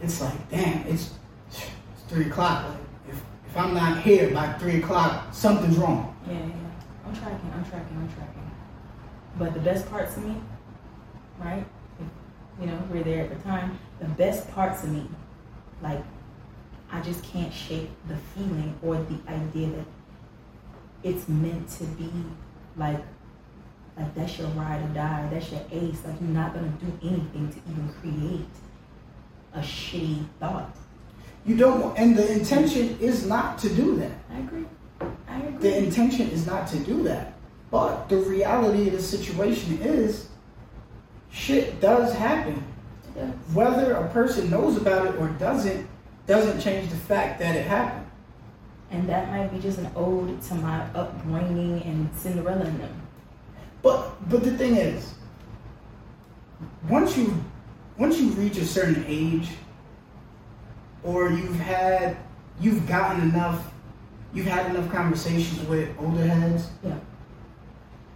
[0.01, 1.13] it's like, damn, it's
[1.49, 1.61] it's
[2.07, 2.65] three o'clock.
[2.67, 2.77] Like,
[3.09, 6.15] if if I'm not here by three o'clock, something's wrong.
[6.27, 6.45] Yeah, yeah.
[7.05, 8.51] I'm tracking, I'm tracking, I'm tracking.
[9.37, 10.35] But the best parts of me,
[11.39, 11.65] right?
[12.59, 13.79] You know, we're there at the time.
[13.99, 15.07] The best parts of me,
[15.81, 16.03] like,
[16.91, 19.85] I just can't shake the feeling or the idea that
[21.03, 22.11] it's meant to be
[22.75, 22.99] like,
[23.97, 25.27] like that's your ride or die.
[25.31, 25.99] That's your ace.
[26.05, 28.47] Like you're not gonna do anything to even create
[29.53, 30.75] a shitty thought.
[31.45, 34.11] You don't, want- and the intention is not to do that.
[34.31, 34.65] I agree.
[35.27, 35.57] I agree.
[35.59, 37.33] The intention is not to do that.
[37.71, 40.27] But the reality of the situation is,
[41.29, 42.63] shit does happen.
[43.15, 43.25] Yeah.
[43.53, 45.87] Whether a person knows about it or doesn't,
[46.29, 48.05] doesn't change the fact that it happened.
[48.91, 53.01] And that might be just an ode to my upbringing and Cinderella in them.
[53.81, 55.15] But but the thing is,
[56.87, 57.33] once you
[57.97, 59.49] once you reach a certain age,
[61.03, 62.15] or you've had
[62.61, 63.71] you've gotten enough,
[64.33, 66.93] you've had enough conversations with older heads Yeah.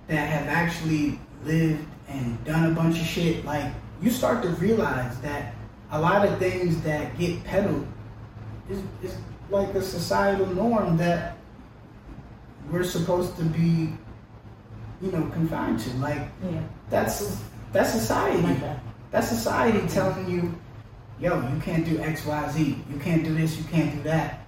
[0.07, 3.43] that have actually lived and done a bunch of shit.
[3.43, 3.71] Like
[4.01, 5.55] you start to realize that
[5.91, 7.87] a lot of things that get peddled
[8.69, 9.15] is is
[9.49, 11.37] like a societal norm that
[12.71, 13.93] we're supposed to be,
[15.01, 15.89] you know, confined to.
[15.97, 16.61] Like Yeah.
[16.89, 18.41] that's that's society.
[18.41, 18.79] Like that.
[19.11, 20.53] That's society telling you,
[21.19, 22.77] yo, you can't do X, Y, Z.
[22.91, 23.57] You can't do this.
[23.57, 24.39] You can't do that.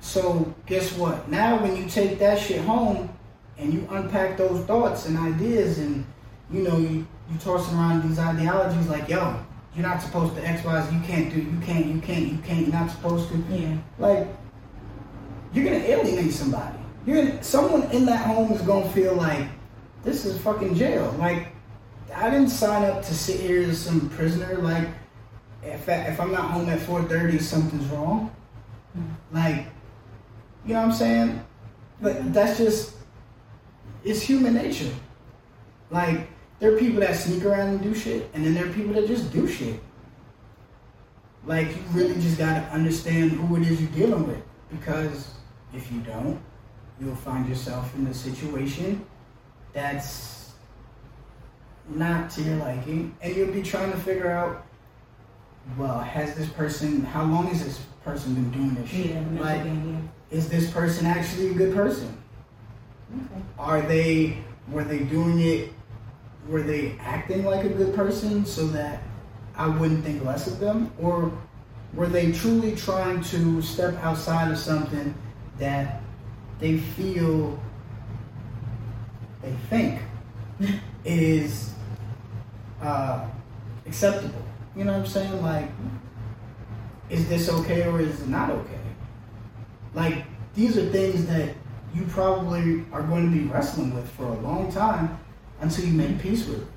[0.00, 1.28] So guess what?
[1.30, 3.08] Now when you take that shit home
[3.58, 6.04] and you unpack those thoughts and ideas and
[6.50, 9.36] you know you you toss around these ideologies like, yo,
[9.76, 10.94] you're not supposed to X, Y, Z.
[10.94, 11.38] You can't do.
[11.38, 11.86] You can't.
[11.86, 12.26] You can't.
[12.26, 12.60] You can't.
[12.60, 13.36] You're not supposed to.
[13.50, 13.76] Yeah.
[13.98, 14.26] Like
[15.52, 16.78] you're gonna alienate somebody.
[17.04, 19.46] You're gonna, someone in that home is gonna feel like
[20.02, 21.14] this is fucking jail.
[21.18, 21.48] Like
[22.14, 24.56] I didn't sign up to sit here as some prisoner.
[24.56, 24.88] Like
[25.62, 28.34] if I, if I'm not home at 4:30, something's wrong.
[29.30, 29.66] Like
[30.64, 31.44] you know what I'm saying?
[32.00, 32.94] But that's just
[34.04, 34.92] it's human nature.
[35.90, 38.94] Like there are people that sneak around and do shit, and then there are people
[38.94, 39.80] that just do shit.
[41.44, 45.34] Like you really just gotta understand who it is you're dealing with, because
[45.74, 46.40] if you don't,
[47.00, 49.04] you'll find yourself in a situation
[49.72, 50.52] that's
[51.88, 54.66] not to your liking, and you'll be trying to figure out,
[55.76, 57.04] well, has this person?
[57.04, 59.06] How long has this person been doing this shit?
[59.10, 59.24] Yeah.
[59.38, 59.62] Like,
[60.30, 62.16] is this person actually a good person?
[63.14, 63.42] Okay.
[63.58, 64.38] Are they
[64.68, 65.72] were they doing it
[66.48, 69.02] were they acting like a good person so that
[69.56, 70.92] I wouldn't think less of them?
[70.98, 71.32] Or
[71.94, 75.14] were they truly trying to step outside of something
[75.58, 76.00] that
[76.58, 77.58] they feel
[79.42, 80.00] they think
[81.04, 81.72] is
[82.80, 83.26] uh,
[83.86, 84.42] acceptable?
[84.76, 85.42] You know what I'm saying?
[85.42, 85.70] Like,
[87.08, 88.80] is this okay or is it not okay?
[89.94, 91.54] Like, these are things that
[91.94, 95.18] you probably are going to be wrestling with for a long time
[95.60, 96.68] until you make peace with it.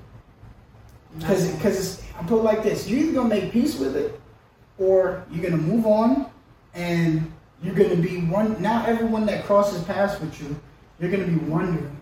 [1.18, 4.20] Because because I put it like this: you're either gonna make peace with it,
[4.78, 6.26] or you're gonna move on,
[6.74, 7.30] and
[7.62, 8.60] you're gonna be one.
[8.62, 10.58] Now everyone that crosses paths with you,
[11.00, 11.96] you're gonna be wondering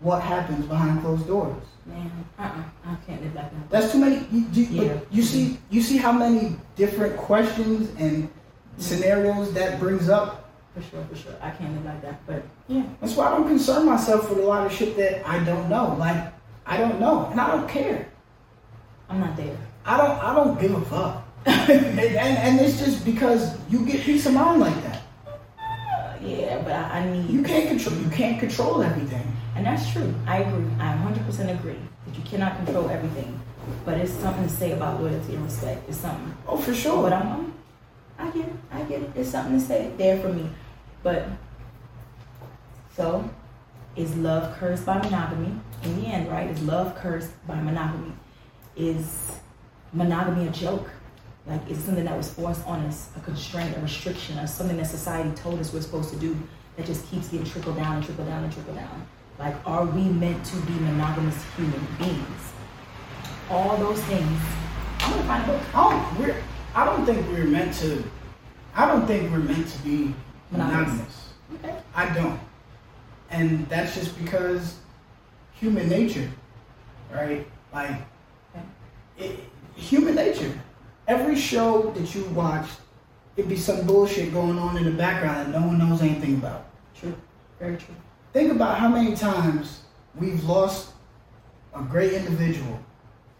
[0.00, 1.62] what happens behind closed doors.
[1.86, 2.62] Man, uh-uh.
[2.86, 3.70] I can't live like that.
[3.70, 4.26] That's too many.
[4.32, 5.00] You, you, Yeah.
[5.10, 8.30] you see, you see how many different questions and
[8.78, 10.43] scenarios that brings up.
[10.74, 11.34] For sure, for sure.
[11.40, 12.26] I can't live like that.
[12.26, 12.84] But yeah.
[13.00, 15.94] That's why I don't concern myself with a lot of shit that I don't know.
[15.98, 16.32] Like
[16.66, 18.08] I don't know, and I don't care.
[19.08, 19.56] I'm not there.
[19.84, 20.18] I don't.
[20.18, 21.28] I don't give a fuck.
[21.46, 25.02] and, and, and it's just because you get peace of mind like that.
[25.58, 27.30] Uh, yeah, but I, I need.
[27.30, 27.96] You can't control.
[27.96, 29.30] You can't control everything.
[29.54, 30.12] And that's true.
[30.26, 30.66] I agree.
[30.80, 33.38] I 100% agree that you cannot control everything.
[33.84, 35.88] But it's something to say about loyalty and respect.
[35.88, 36.34] It's something.
[36.48, 37.02] Oh, for sure.
[37.02, 37.54] But I'm, I'm
[38.18, 38.54] I get it.
[38.72, 39.10] I get it.
[39.14, 40.48] It's something to say there for me.
[41.04, 41.28] But
[42.96, 43.28] so,
[43.94, 45.54] is love cursed by monogamy?
[45.82, 46.48] In the end, right?
[46.50, 48.12] Is love cursed by monogamy?
[48.74, 49.36] Is
[49.92, 50.88] monogamy a joke?
[51.46, 54.86] Like, is something that was forced on us, a constraint, a restriction, or something that
[54.86, 56.34] society told us we're supposed to do
[56.76, 59.06] that just keeps getting trickled down and trickled down and trickled down?
[59.38, 62.52] Like, are we meant to be monogamous human beings?
[63.50, 64.40] All those things.
[65.00, 65.62] I'm gonna find a book.
[65.74, 66.42] I don't, we're,
[66.74, 68.02] I don't think we're meant to.
[68.74, 70.14] I don't think we're meant to be
[70.56, 70.86] Monogamous.
[70.88, 71.32] monogamous.
[71.54, 71.76] Okay.
[71.94, 72.40] I don't,
[73.30, 74.76] and that's just because
[75.52, 76.30] human nature,
[77.12, 77.46] right?
[77.72, 77.96] Like,
[79.18, 79.40] it,
[79.76, 80.52] human nature.
[81.06, 82.66] Every show that you watch,
[83.36, 86.66] it'd be some bullshit going on in the background that no one knows anything about.
[86.98, 87.14] True.
[87.58, 87.94] Very true.
[88.32, 89.82] Think about how many times
[90.14, 90.92] we've lost
[91.74, 92.78] a great individual,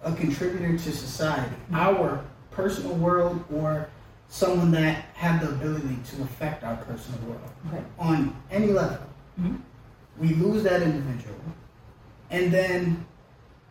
[0.02, 3.88] a contributor to society, our personal world, or
[4.28, 7.82] someone that had the ability to affect our personal world Okay.
[7.98, 8.98] on any level.
[9.40, 9.60] Mhm.
[10.18, 11.36] We lose that individual,
[12.30, 13.04] and then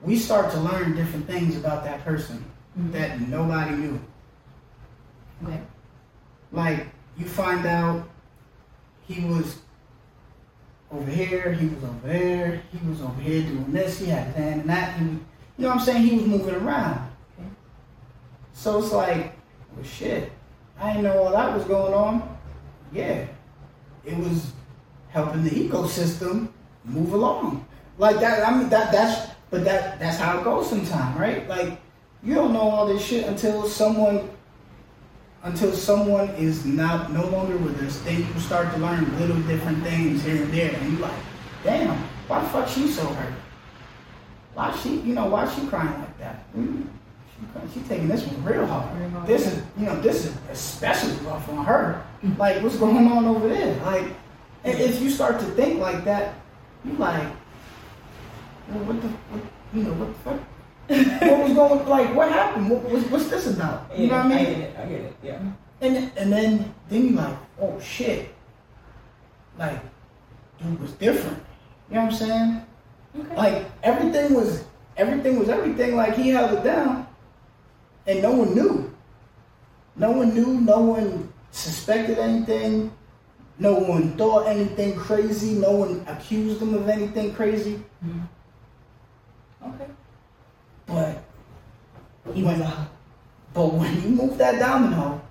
[0.01, 2.43] we start to learn different things about that person
[2.78, 2.91] Mhm.
[2.93, 3.99] that nobody knew.
[5.43, 5.62] Okay.
[6.51, 6.88] Like
[7.18, 8.08] you find out
[9.08, 9.58] he was
[10.91, 14.36] over here, he was over there, he was over here doing this, he had his
[14.36, 15.20] hand in that, he, you
[15.58, 16.04] know what I'm saying?
[16.04, 17.10] He was moving around.
[17.39, 17.49] Okay.
[18.54, 19.34] So it's like,
[19.76, 20.32] well shit,
[20.80, 22.38] I didn't know all that was going on.
[22.92, 23.26] Yeah.
[24.06, 24.52] It was
[25.10, 26.50] helping the ecosystem
[26.84, 27.66] move along.
[27.98, 31.48] Like that I mean that that's but that that's how it goes sometimes, right?
[31.48, 31.80] Like
[32.24, 34.30] you don't know all this shit until someone
[35.44, 39.84] until someone is not no longer with us, then you start to learn little different
[39.84, 41.14] things here and there, and you like,
[41.64, 41.98] damn,
[42.28, 43.34] why the fuck she so hurt?
[44.54, 46.54] Why she, you know, why she crying like that?
[46.56, 46.88] Mm,
[47.44, 49.28] she, crying- she taking this one real hard.
[49.28, 52.02] This is, you know, this is especially rough on her.
[52.38, 53.76] Like, what's going on over there?
[53.84, 54.06] Like,
[54.64, 56.36] and if you start to think like that,
[56.86, 57.28] you like,
[58.70, 60.39] well, what the, what, you know, what the fuck?
[61.30, 62.14] what was going like?
[62.16, 62.70] What happened?
[62.70, 63.89] What, what's, what's this about?
[63.98, 64.38] You know what I mean?
[64.38, 64.78] I get it.
[64.78, 65.16] I get it.
[65.24, 65.39] Yeah.
[65.82, 68.34] And and then then you like, oh shit.
[69.58, 69.80] Like,
[70.62, 71.41] dude was different.
[71.89, 72.66] You know what I'm saying?
[73.20, 73.36] Okay.
[73.36, 74.66] Like everything was
[74.98, 75.96] everything was everything.
[75.96, 77.08] Like he held it down,
[78.08, 78.93] and no one knew.
[79.95, 80.60] No one knew.
[80.60, 82.91] No one suspected anything.
[83.60, 85.54] No one thought anything crazy.
[85.54, 87.84] No one accused him of anything crazy.
[88.04, 88.28] Mhm.
[89.68, 89.88] Okay.
[90.88, 91.24] But
[92.34, 92.88] He went a
[93.54, 95.22] But when you move that domino,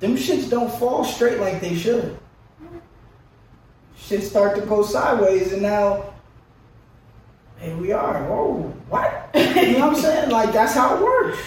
[0.00, 2.16] them shits don't fall straight like they should.
[3.96, 6.04] Shit start to go sideways, and now
[7.58, 8.26] here we are.
[8.30, 9.17] Oh, what?
[9.34, 10.30] You know what I'm saying?
[10.30, 11.38] Like that's how it works.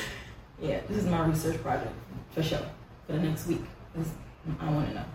[0.62, 1.94] Yeah, this is my research project
[2.32, 2.66] for sure
[3.08, 3.62] for the next week.
[3.96, 4.12] This-
[4.60, 5.06] I want to know.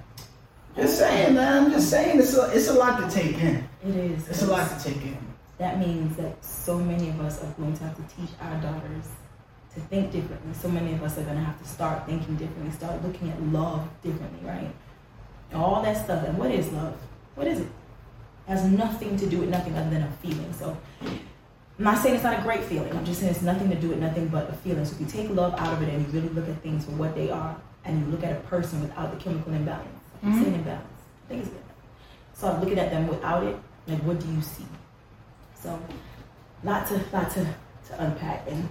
[0.77, 1.65] Just saying, man.
[1.65, 2.19] I'm just saying.
[2.21, 3.69] It's a, it's a lot to take in.
[3.85, 4.29] It is.
[4.29, 5.19] It's a lot to take in.
[5.59, 9.07] That means that so many of us are going to have to teach our daughters
[9.75, 10.53] to think differently.
[10.55, 13.43] So many of us are going to have to start thinking differently, start looking at
[13.45, 14.71] love differently, right?
[15.55, 16.27] All that stuff.
[16.27, 16.97] And what is love?
[17.35, 17.69] What is it?
[18.47, 20.53] has nothing to do with nothing other than a feeling.
[20.53, 20.77] So
[21.79, 22.91] I'm not saying it's not a great feeling.
[22.97, 24.85] I'm just saying it's nothing to do with nothing but a feeling.
[24.87, 26.93] So if you take love out of it and you really look at things for
[26.93, 29.87] what they are, and you look at a person without the chemical imbalance,
[30.23, 30.43] I'm Mhm.
[30.43, 30.85] saying imbalance.
[31.25, 31.63] I think it's good.
[32.35, 33.57] So I'm looking at them without it.
[33.87, 34.67] Like, what do you see?
[35.55, 35.79] So,
[36.65, 37.45] lot to lot to,
[37.89, 38.69] to unpack and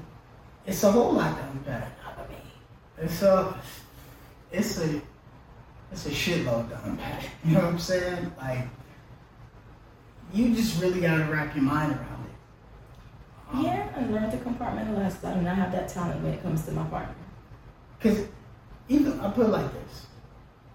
[0.65, 1.91] It's a whole lot to unpack.
[2.97, 3.55] It's a,
[4.51, 5.01] it's a,
[5.91, 7.23] it's a shitload to unpack.
[7.43, 8.31] You know what I'm saying?
[8.37, 8.67] Like,
[10.33, 12.34] you just really gotta wrap your mind around it.
[13.53, 15.23] Yeah, I learned to compartmentalize.
[15.23, 17.15] I do not have that talent when it comes to my partner.
[17.97, 18.27] Because
[18.89, 20.07] even I put it like this,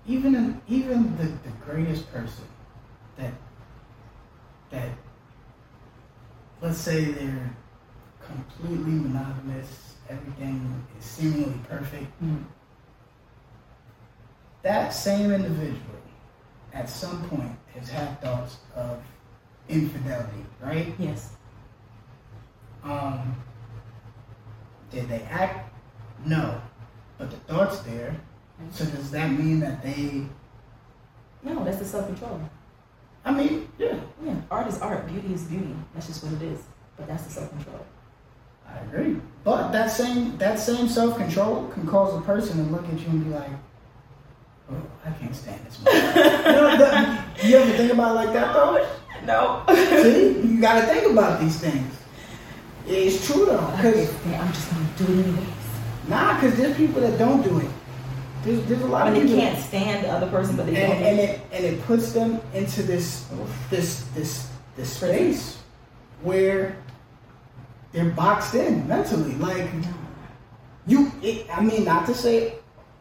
[0.07, 2.45] even in, even the, the greatest person
[3.17, 3.33] that
[4.71, 4.89] that
[6.61, 7.51] let's say they're
[8.25, 12.23] completely monogamous, everything is seemingly perfect.
[12.23, 12.45] Mm.
[14.63, 16.01] That same individual
[16.73, 19.03] at some point has had thoughts of
[19.69, 20.95] infidelity, right?
[20.99, 21.35] Yes.
[22.85, 23.37] Um,
[24.91, 25.73] did they act?
[26.25, 26.61] No,
[27.19, 28.15] but the thoughts there.
[28.73, 30.27] So does that mean that they?
[31.43, 32.41] No, that's the self control.
[33.25, 35.75] I mean, yeah, Yeah, art is art, beauty is beauty.
[35.95, 36.61] That's just what it is.
[36.97, 37.85] But that's the self control.
[38.69, 39.17] I agree.
[39.45, 43.07] But that same that same self control can cause a person to look at you
[43.09, 43.51] and be like,
[44.71, 48.53] "Oh, I can't stand this." You, know, that- you ever think about it like that
[48.53, 48.87] though?
[49.25, 49.63] No.
[50.03, 51.95] See, you got to think about these things.
[52.93, 55.47] It's true though, because I'm just gonna do it anyways.
[56.09, 57.71] nah, because there's people that don't do it.
[58.43, 59.47] There's, there's a lot I of mean, they people.
[59.49, 61.03] can't stand the other person, but they and, don't.
[61.05, 63.27] and it and it puts them into this
[63.71, 65.59] this this this space
[66.23, 66.77] where
[67.93, 69.35] they're boxed in mentally.
[69.35, 69.89] Like No.
[70.87, 71.13] you.
[71.23, 72.55] It, I mean, not to say,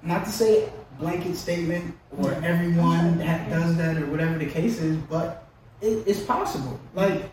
[0.03, 0.69] not to say
[0.99, 5.47] blanket statement or everyone that does that or whatever the case is, but
[5.81, 6.77] it, it's possible.
[6.93, 7.23] Like,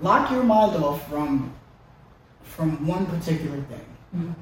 [0.00, 1.52] lock your mind off from
[2.42, 3.86] from one particular thing.
[4.14, 4.34] Mhm.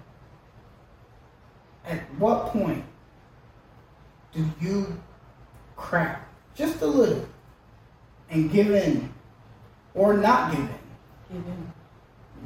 [1.85, 2.85] At what point
[4.33, 5.01] do you
[5.77, 7.27] crack just a little
[8.31, 9.13] and give in
[9.95, 10.79] or not give in?
[11.33, 11.73] Give in.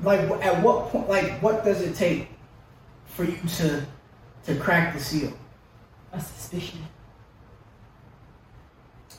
[0.02, 2.28] Like at what point like what does it take
[3.06, 3.86] for you to
[4.44, 5.32] to crack the seal?
[6.12, 6.80] A suspicion.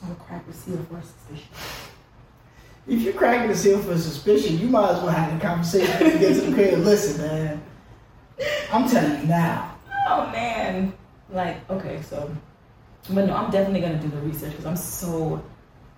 [0.02, 1.48] I'll crack the seal for a suspicion.
[2.90, 6.18] If you're cracking the seal for suspicion, you might as well have a conversation you
[6.18, 6.80] get to the crib.
[6.80, 7.62] Listen, man,
[8.72, 9.78] I'm telling you now.
[10.08, 10.92] Oh man.
[11.30, 12.28] Like, okay, so
[13.08, 15.40] but no, I'm definitely gonna do the research because I'm so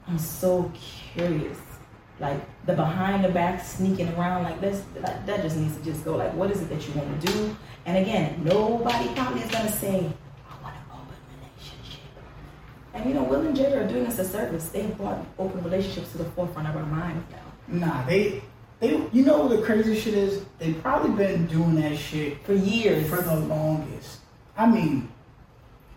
[0.07, 0.71] I'm so
[1.15, 1.57] curious.
[2.21, 6.05] Like the behind the back sneaking around like this, like, that just needs to just
[6.05, 6.17] go.
[6.17, 7.57] Like, what is it that you want to do?
[7.87, 10.13] And again, nobody probably is gonna say,
[10.47, 12.05] I want an open relationship.
[12.95, 14.69] And you know, Will and Jada are doing us a service.
[14.69, 17.87] They've brought open relationships to the forefront of our minds now.
[17.87, 18.43] Nah, they
[18.81, 20.45] they you know what the crazy shit is?
[20.59, 23.09] They probably been doing that shit For years.
[23.09, 24.19] for the longest.
[24.57, 25.09] I mean,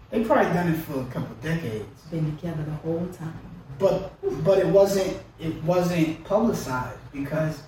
[0.10, 1.86] they probably done it for a couple decades.
[2.12, 3.40] been together the whole time.
[3.80, 4.14] but
[4.46, 7.62] but it wasn't it wasn't publicized because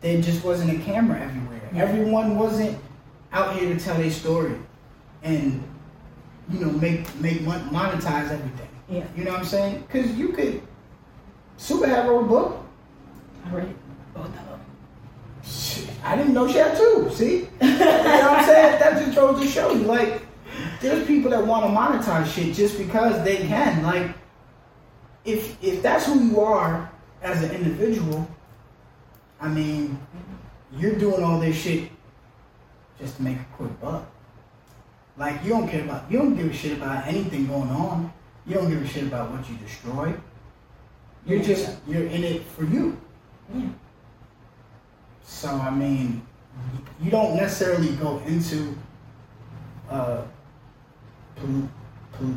[0.00, 1.60] there just wasn't a camera everywhere.
[1.74, 1.82] Yeah.
[1.82, 2.78] Everyone wasn't
[3.32, 4.54] out here to tell their story
[5.22, 5.62] and
[6.50, 8.68] you know make make monetize everything.
[8.88, 9.06] Yeah.
[9.16, 9.82] You know what I'm saying?
[9.82, 10.62] Because you could
[11.60, 12.66] Super had wrote a book.
[13.44, 13.74] I read
[14.14, 14.60] both of them.
[16.02, 17.10] I didn't know she had two.
[17.12, 18.80] See, you know what I'm saying?
[18.80, 20.22] That just goes to show you, like,
[20.80, 23.82] there's people that want to monetize shit just because they can.
[23.82, 24.10] Like,
[25.26, 26.90] if if that's who you are
[27.20, 28.26] as an individual,
[29.38, 30.00] I mean,
[30.78, 31.90] you're doing all this shit
[32.98, 34.10] just to make a quick buck.
[35.20, 38.10] Like, you don't care about, you don't give a shit about anything going on.
[38.46, 40.14] You don't give a shit about what you destroy.
[41.26, 41.44] You're Yeah.
[41.44, 42.96] just you're in it for you.
[43.54, 43.68] Yeah.
[45.22, 46.22] So I mean,
[47.02, 48.74] you don't necessarily go into
[49.90, 50.22] uh,
[51.36, 51.68] poly,
[52.12, 52.34] poly,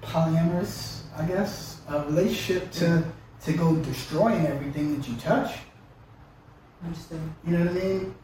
[0.00, 3.04] polyamorous, I guess, a relationship to
[3.44, 5.58] to go destroying everything that you touch.
[6.82, 7.20] Understood.
[7.46, 8.14] You know what I mean?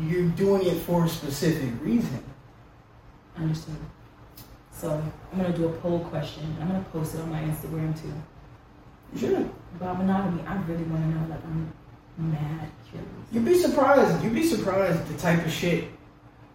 [0.00, 2.24] You're doing it for a specific reason.
[3.38, 3.76] Understood.
[4.72, 6.56] So I'm gonna do a poll question.
[6.60, 8.12] I'm gonna post it on my Instagram too.
[9.12, 9.50] You should.
[9.76, 11.28] About monogamy, I really wanna know.
[11.28, 11.72] Like I'm
[12.18, 13.10] mad curious.
[13.32, 14.22] You'd be surprised.
[14.22, 15.88] You'd be surprised the type of shit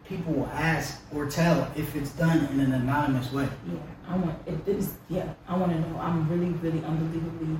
[0.07, 3.47] people will ask or tell if it's done in an anonymous way.
[3.67, 3.79] Yeah,
[4.09, 4.93] I want if this.
[5.09, 5.97] Yeah, I want to know.
[5.99, 7.57] I'm really, really, unbelievably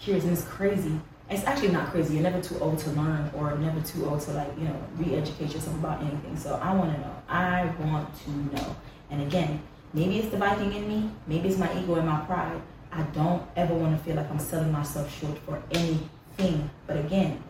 [0.00, 1.00] curious, and it's crazy.
[1.30, 2.14] It's actually not crazy.
[2.14, 5.52] You're never too old to learn, or never too old to like you know re-educate
[5.52, 6.36] yourself about anything.
[6.36, 7.14] So I want to know.
[7.28, 8.76] I want to know.
[9.10, 9.60] And again,
[9.92, 11.10] maybe it's the Viking in me.
[11.26, 12.60] Maybe it's my ego and my pride.
[12.90, 16.70] I don't ever want to feel like I'm selling myself short for anything.
[16.86, 17.42] But again,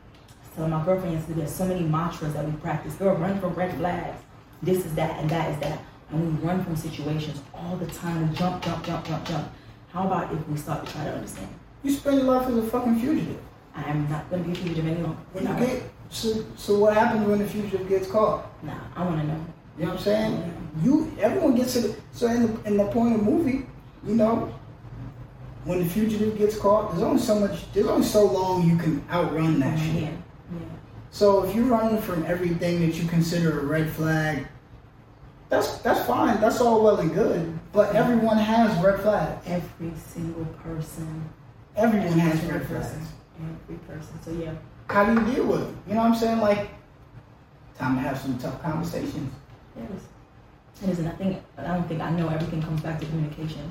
[0.56, 2.94] telling my girlfriend yesterday, there's so many mantras that we practice.
[2.94, 4.20] Girl, run from red flags.
[4.60, 5.78] This is that, and that is that.
[6.10, 8.28] And we run from situations all the time.
[8.28, 9.52] We jump, jump, jump, jump, jump.
[9.92, 11.48] How about if we start to try to understand?
[11.84, 13.40] You spend your life as a fucking fugitive.
[13.78, 15.18] I am not going to be a fugitive any longer.
[15.32, 18.46] When you get so, so what happens when the fugitive gets caught?
[18.64, 19.46] Nah, I want to know.
[19.76, 20.70] You know what I'm saying?
[20.82, 23.66] You everyone gets to the, so in the in the point of the movie,
[24.04, 24.52] you know,
[25.64, 29.04] when the fugitive gets caught, there's only so much there's only so long you can
[29.10, 29.94] outrun that shit.
[29.94, 30.58] Yeah, yeah.
[31.10, 34.46] So if you're running from everything that you consider a red flag,
[35.48, 36.40] that's that's fine.
[36.40, 37.58] That's all well and good.
[37.72, 39.46] But everyone has red flags.
[39.46, 41.28] Every single person.
[41.76, 43.00] Everyone has red person.
[43.00, 43.12] flags.
[43.38, 44.20] Every person.
[44.22, 44.54] So yeah.
[44.88, 45.74] How do you deal with it?
[45.86, 46.40] You know what I'm saying?
[46.40, 46.70] Like,
[47.78, 49.32] time to have some tough conversations.
[49.76, 50.02] It is.
[50.82, 53.70] It is, and I think I don't think I know everything comes back to communication,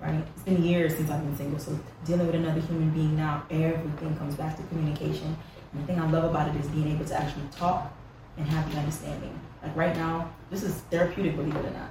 [0.00, 0.22] right?
[0.34, 4.16] It's been years since I've been single, so dealing with another human being now, everything
[4.16, 5.36] comes back to communication.
[5.72, 7.92] And the thing I love about it is being able to actually talk
[8.36, 9.38] and have the understanding.
[9.62, 11.90] Like right now, this is therapeutic, believe it or not.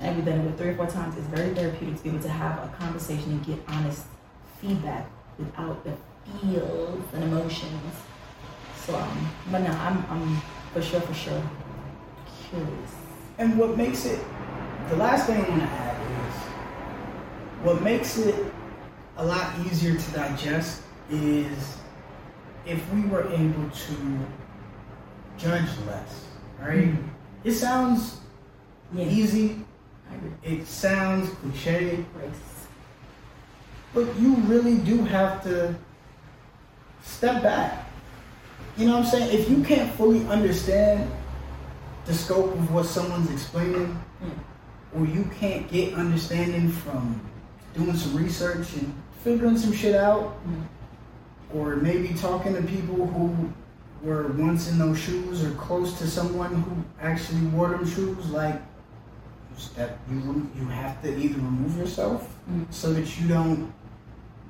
[0.00, 1.16] And we've done it with three or four times.
[1.16, 4.04] It's very therapeutic to be able to have a conversation and get honest
[4.60, 5.92] feedback without the
[6.40, 7.94] feels and emotions.
[8.84, 10.36] So, um, but no, I'm, I'm
[10.72, 11.42] for sure, for sure
[12.50, 12.90] curious.
[13.38, 14.20] And what makes it,
[14.88, 16.34] the last thing I want to add is,
[17.64, 18.34] what makes it
[19.16, 21.78] a lot easier to digest is
[22.66, 24.18] if we were able to
[25.38, 26.24] judge less,
[26.60, 26.88] right?
[26.88, 27.08] Mhm.
[27.44, 28.20] It sounds
[28.92, 29.64] Yeah, easy,
[30.42, 32.66] it sounds cliche, Grace.
[33.92, 35.74] but you really do have to
[37.04, 37.88] step back.
[38.76, 39.38] You know what I'm saying?
[39.38, 41.10] If you can't fully understand
[42.06, 44.30] the scope of what someone's explaining, Mm.
[45.00, 47.20] or you can't get understanding from
[47.74, 48.92] doing some research and
[49.22, 50.62] figuring some shit out, Mm.
[51.54, 53.50] or maybe talking to people who
[54.02, 58.60] were once in those shoes or close to someone who actually wore them shoes, like
[59.76, 62.66] that you you have to either remove yourself Mm.
[62.70, 63.72] so that you don't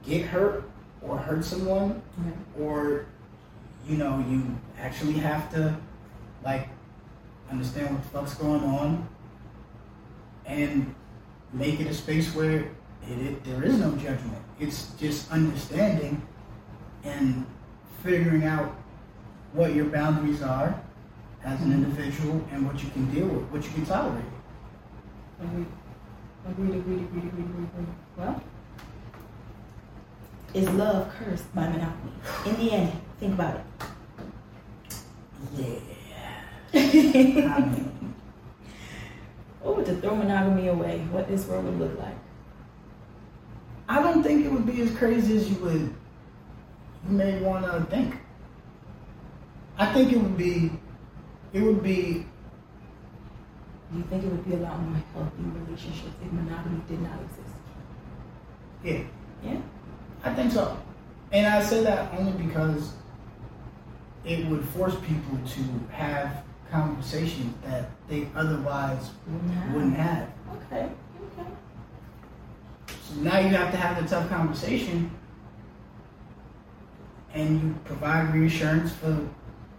[0.07, 0.65] get hurt
[1.07, 2.03] or hurt someone,
[2.59, 3.07] or
[3.87, 4.43] you know you
[4.79, 5.77] actually have to
[6.45, 6.69] like
[7.51, 9.09] understand what the fuck's going on
[10.47, 10.95] and
[11.53, 12.71] make it a space where
[13.09, 14.43] it, it, there is no judgment.
[14.59, 16.21] It's just understanding
[17.05, 17.47] and
[18.03, 18.75] figuring out
[19.53, 20.81] what your boundaries are
[21.45, 21.85] as an mm-hmm.
[21.85, 24.25] individual and what you can deal with, what you can tolerate.
[25.41, 25.67] Agreed,
[26.49, 27.87] agreed, agreed, agreed, agreed, agreed.
[28.17, 28.43] Well,
[30.55, 32.13] is love cursed by monogamy?
[32.47, 33.61] In the end, think about
[35.57, 35.65] Yeah.
[35.67, 37.45] it.
[37.45, 38.15] I mean,
[39.65, 42.17] oh, to throw monogamy away, what this world would look like.
[43.89, 45.95] I don't think it would be as crazy as you would
[47.07, 48.17] you may want to think.
[49.77, 50.71] I think it would be
[51.53, 52.27] it would be
[53.93, 57.19] Do you think it would be a lot more healthy relationships if monogamy did not
[57.21, 57.55] exist?
[58.83, 59.03] yeah,
[59.43, 59.61] Yeah.
[60.25, 60.77] I think so.
[61.33, 62.93] And I say that only because
[64.25, 69.75] it would force people to have conversations that they otherwise Wouldn't have.
[69.75, 70.29] wouldn't have.
[70.73, 70.89] Okay.
[71.39, 71.49] Okay.
[73.09, 75.11] So now you have to have the tough conversation
[77.35, 79.19] and you provide reassurance for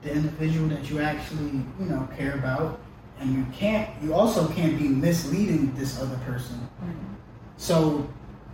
[0.03, 2.79] the individual that you actually, you know, care about.
[3.19, 6.59] And you can't you also can't be misleading this other person.
[6.81, 6.93] Right.
[7.57, 8.07] So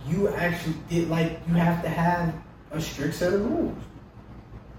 [0.08, 2.34] you actually did like you have to have
[2.72, 3.76] a strict set of rules.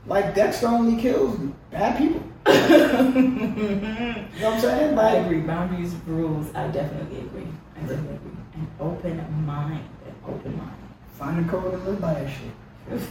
[0.05, 1.37] Like Dexter only kills
[1.71, 2.21] bad people.
[2.45, 4.97] You know what I'm saying?
[4.99, 5.41] I Like agree.
[5.41, 6.53] Boundaries, rules.
[6.55, 7.47] I definitely agree.
[7.77, 8.31] I definitely agree.
[8.55, 9.85] An open mind.
[10.05, 10.71] An open mind.
[11.17, 12.99] find a code and live by that shit.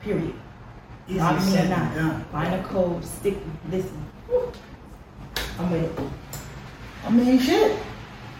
[0.00, 0.34] Period.
[1.08, 1.94] Easy or said not.
[1.94, 2.24] done.
[2.30, 3.04] Find a code.
[3.04, 3.38] Stick.
[3.70, 4.04] Listen.
[4.28, 4.52] Woo.
[5.58, 6.04] I'm with it.
[7.04, 7.78] I mean shit.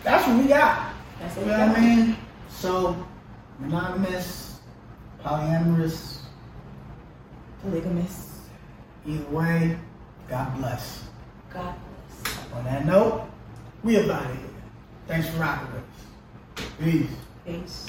[0.04, 0.92] That's what we got.
[1.20, 1.80] That's You what know we what I got.
[1.82, 2.16] mean?
[2.60, 2.96] So,
[3.60, 4.58] monogamous,
[5.24, 6.18] polyamorous,
[7.62, 8.40] Polygamous.
[9.06, 9.78] either way,
[10.28, 11.04] God bless.
[11.52, 11.74] God
[12.22, 12.52] bless.
[12.52, 13.28] On that note,
[13.84, 14.50] we about here.
[15.06, 15.84] Thanks for rocking with
[16.64, 16.66] us.
[16.80, 17.10] Peace.
[17.46, 17.86] Peace.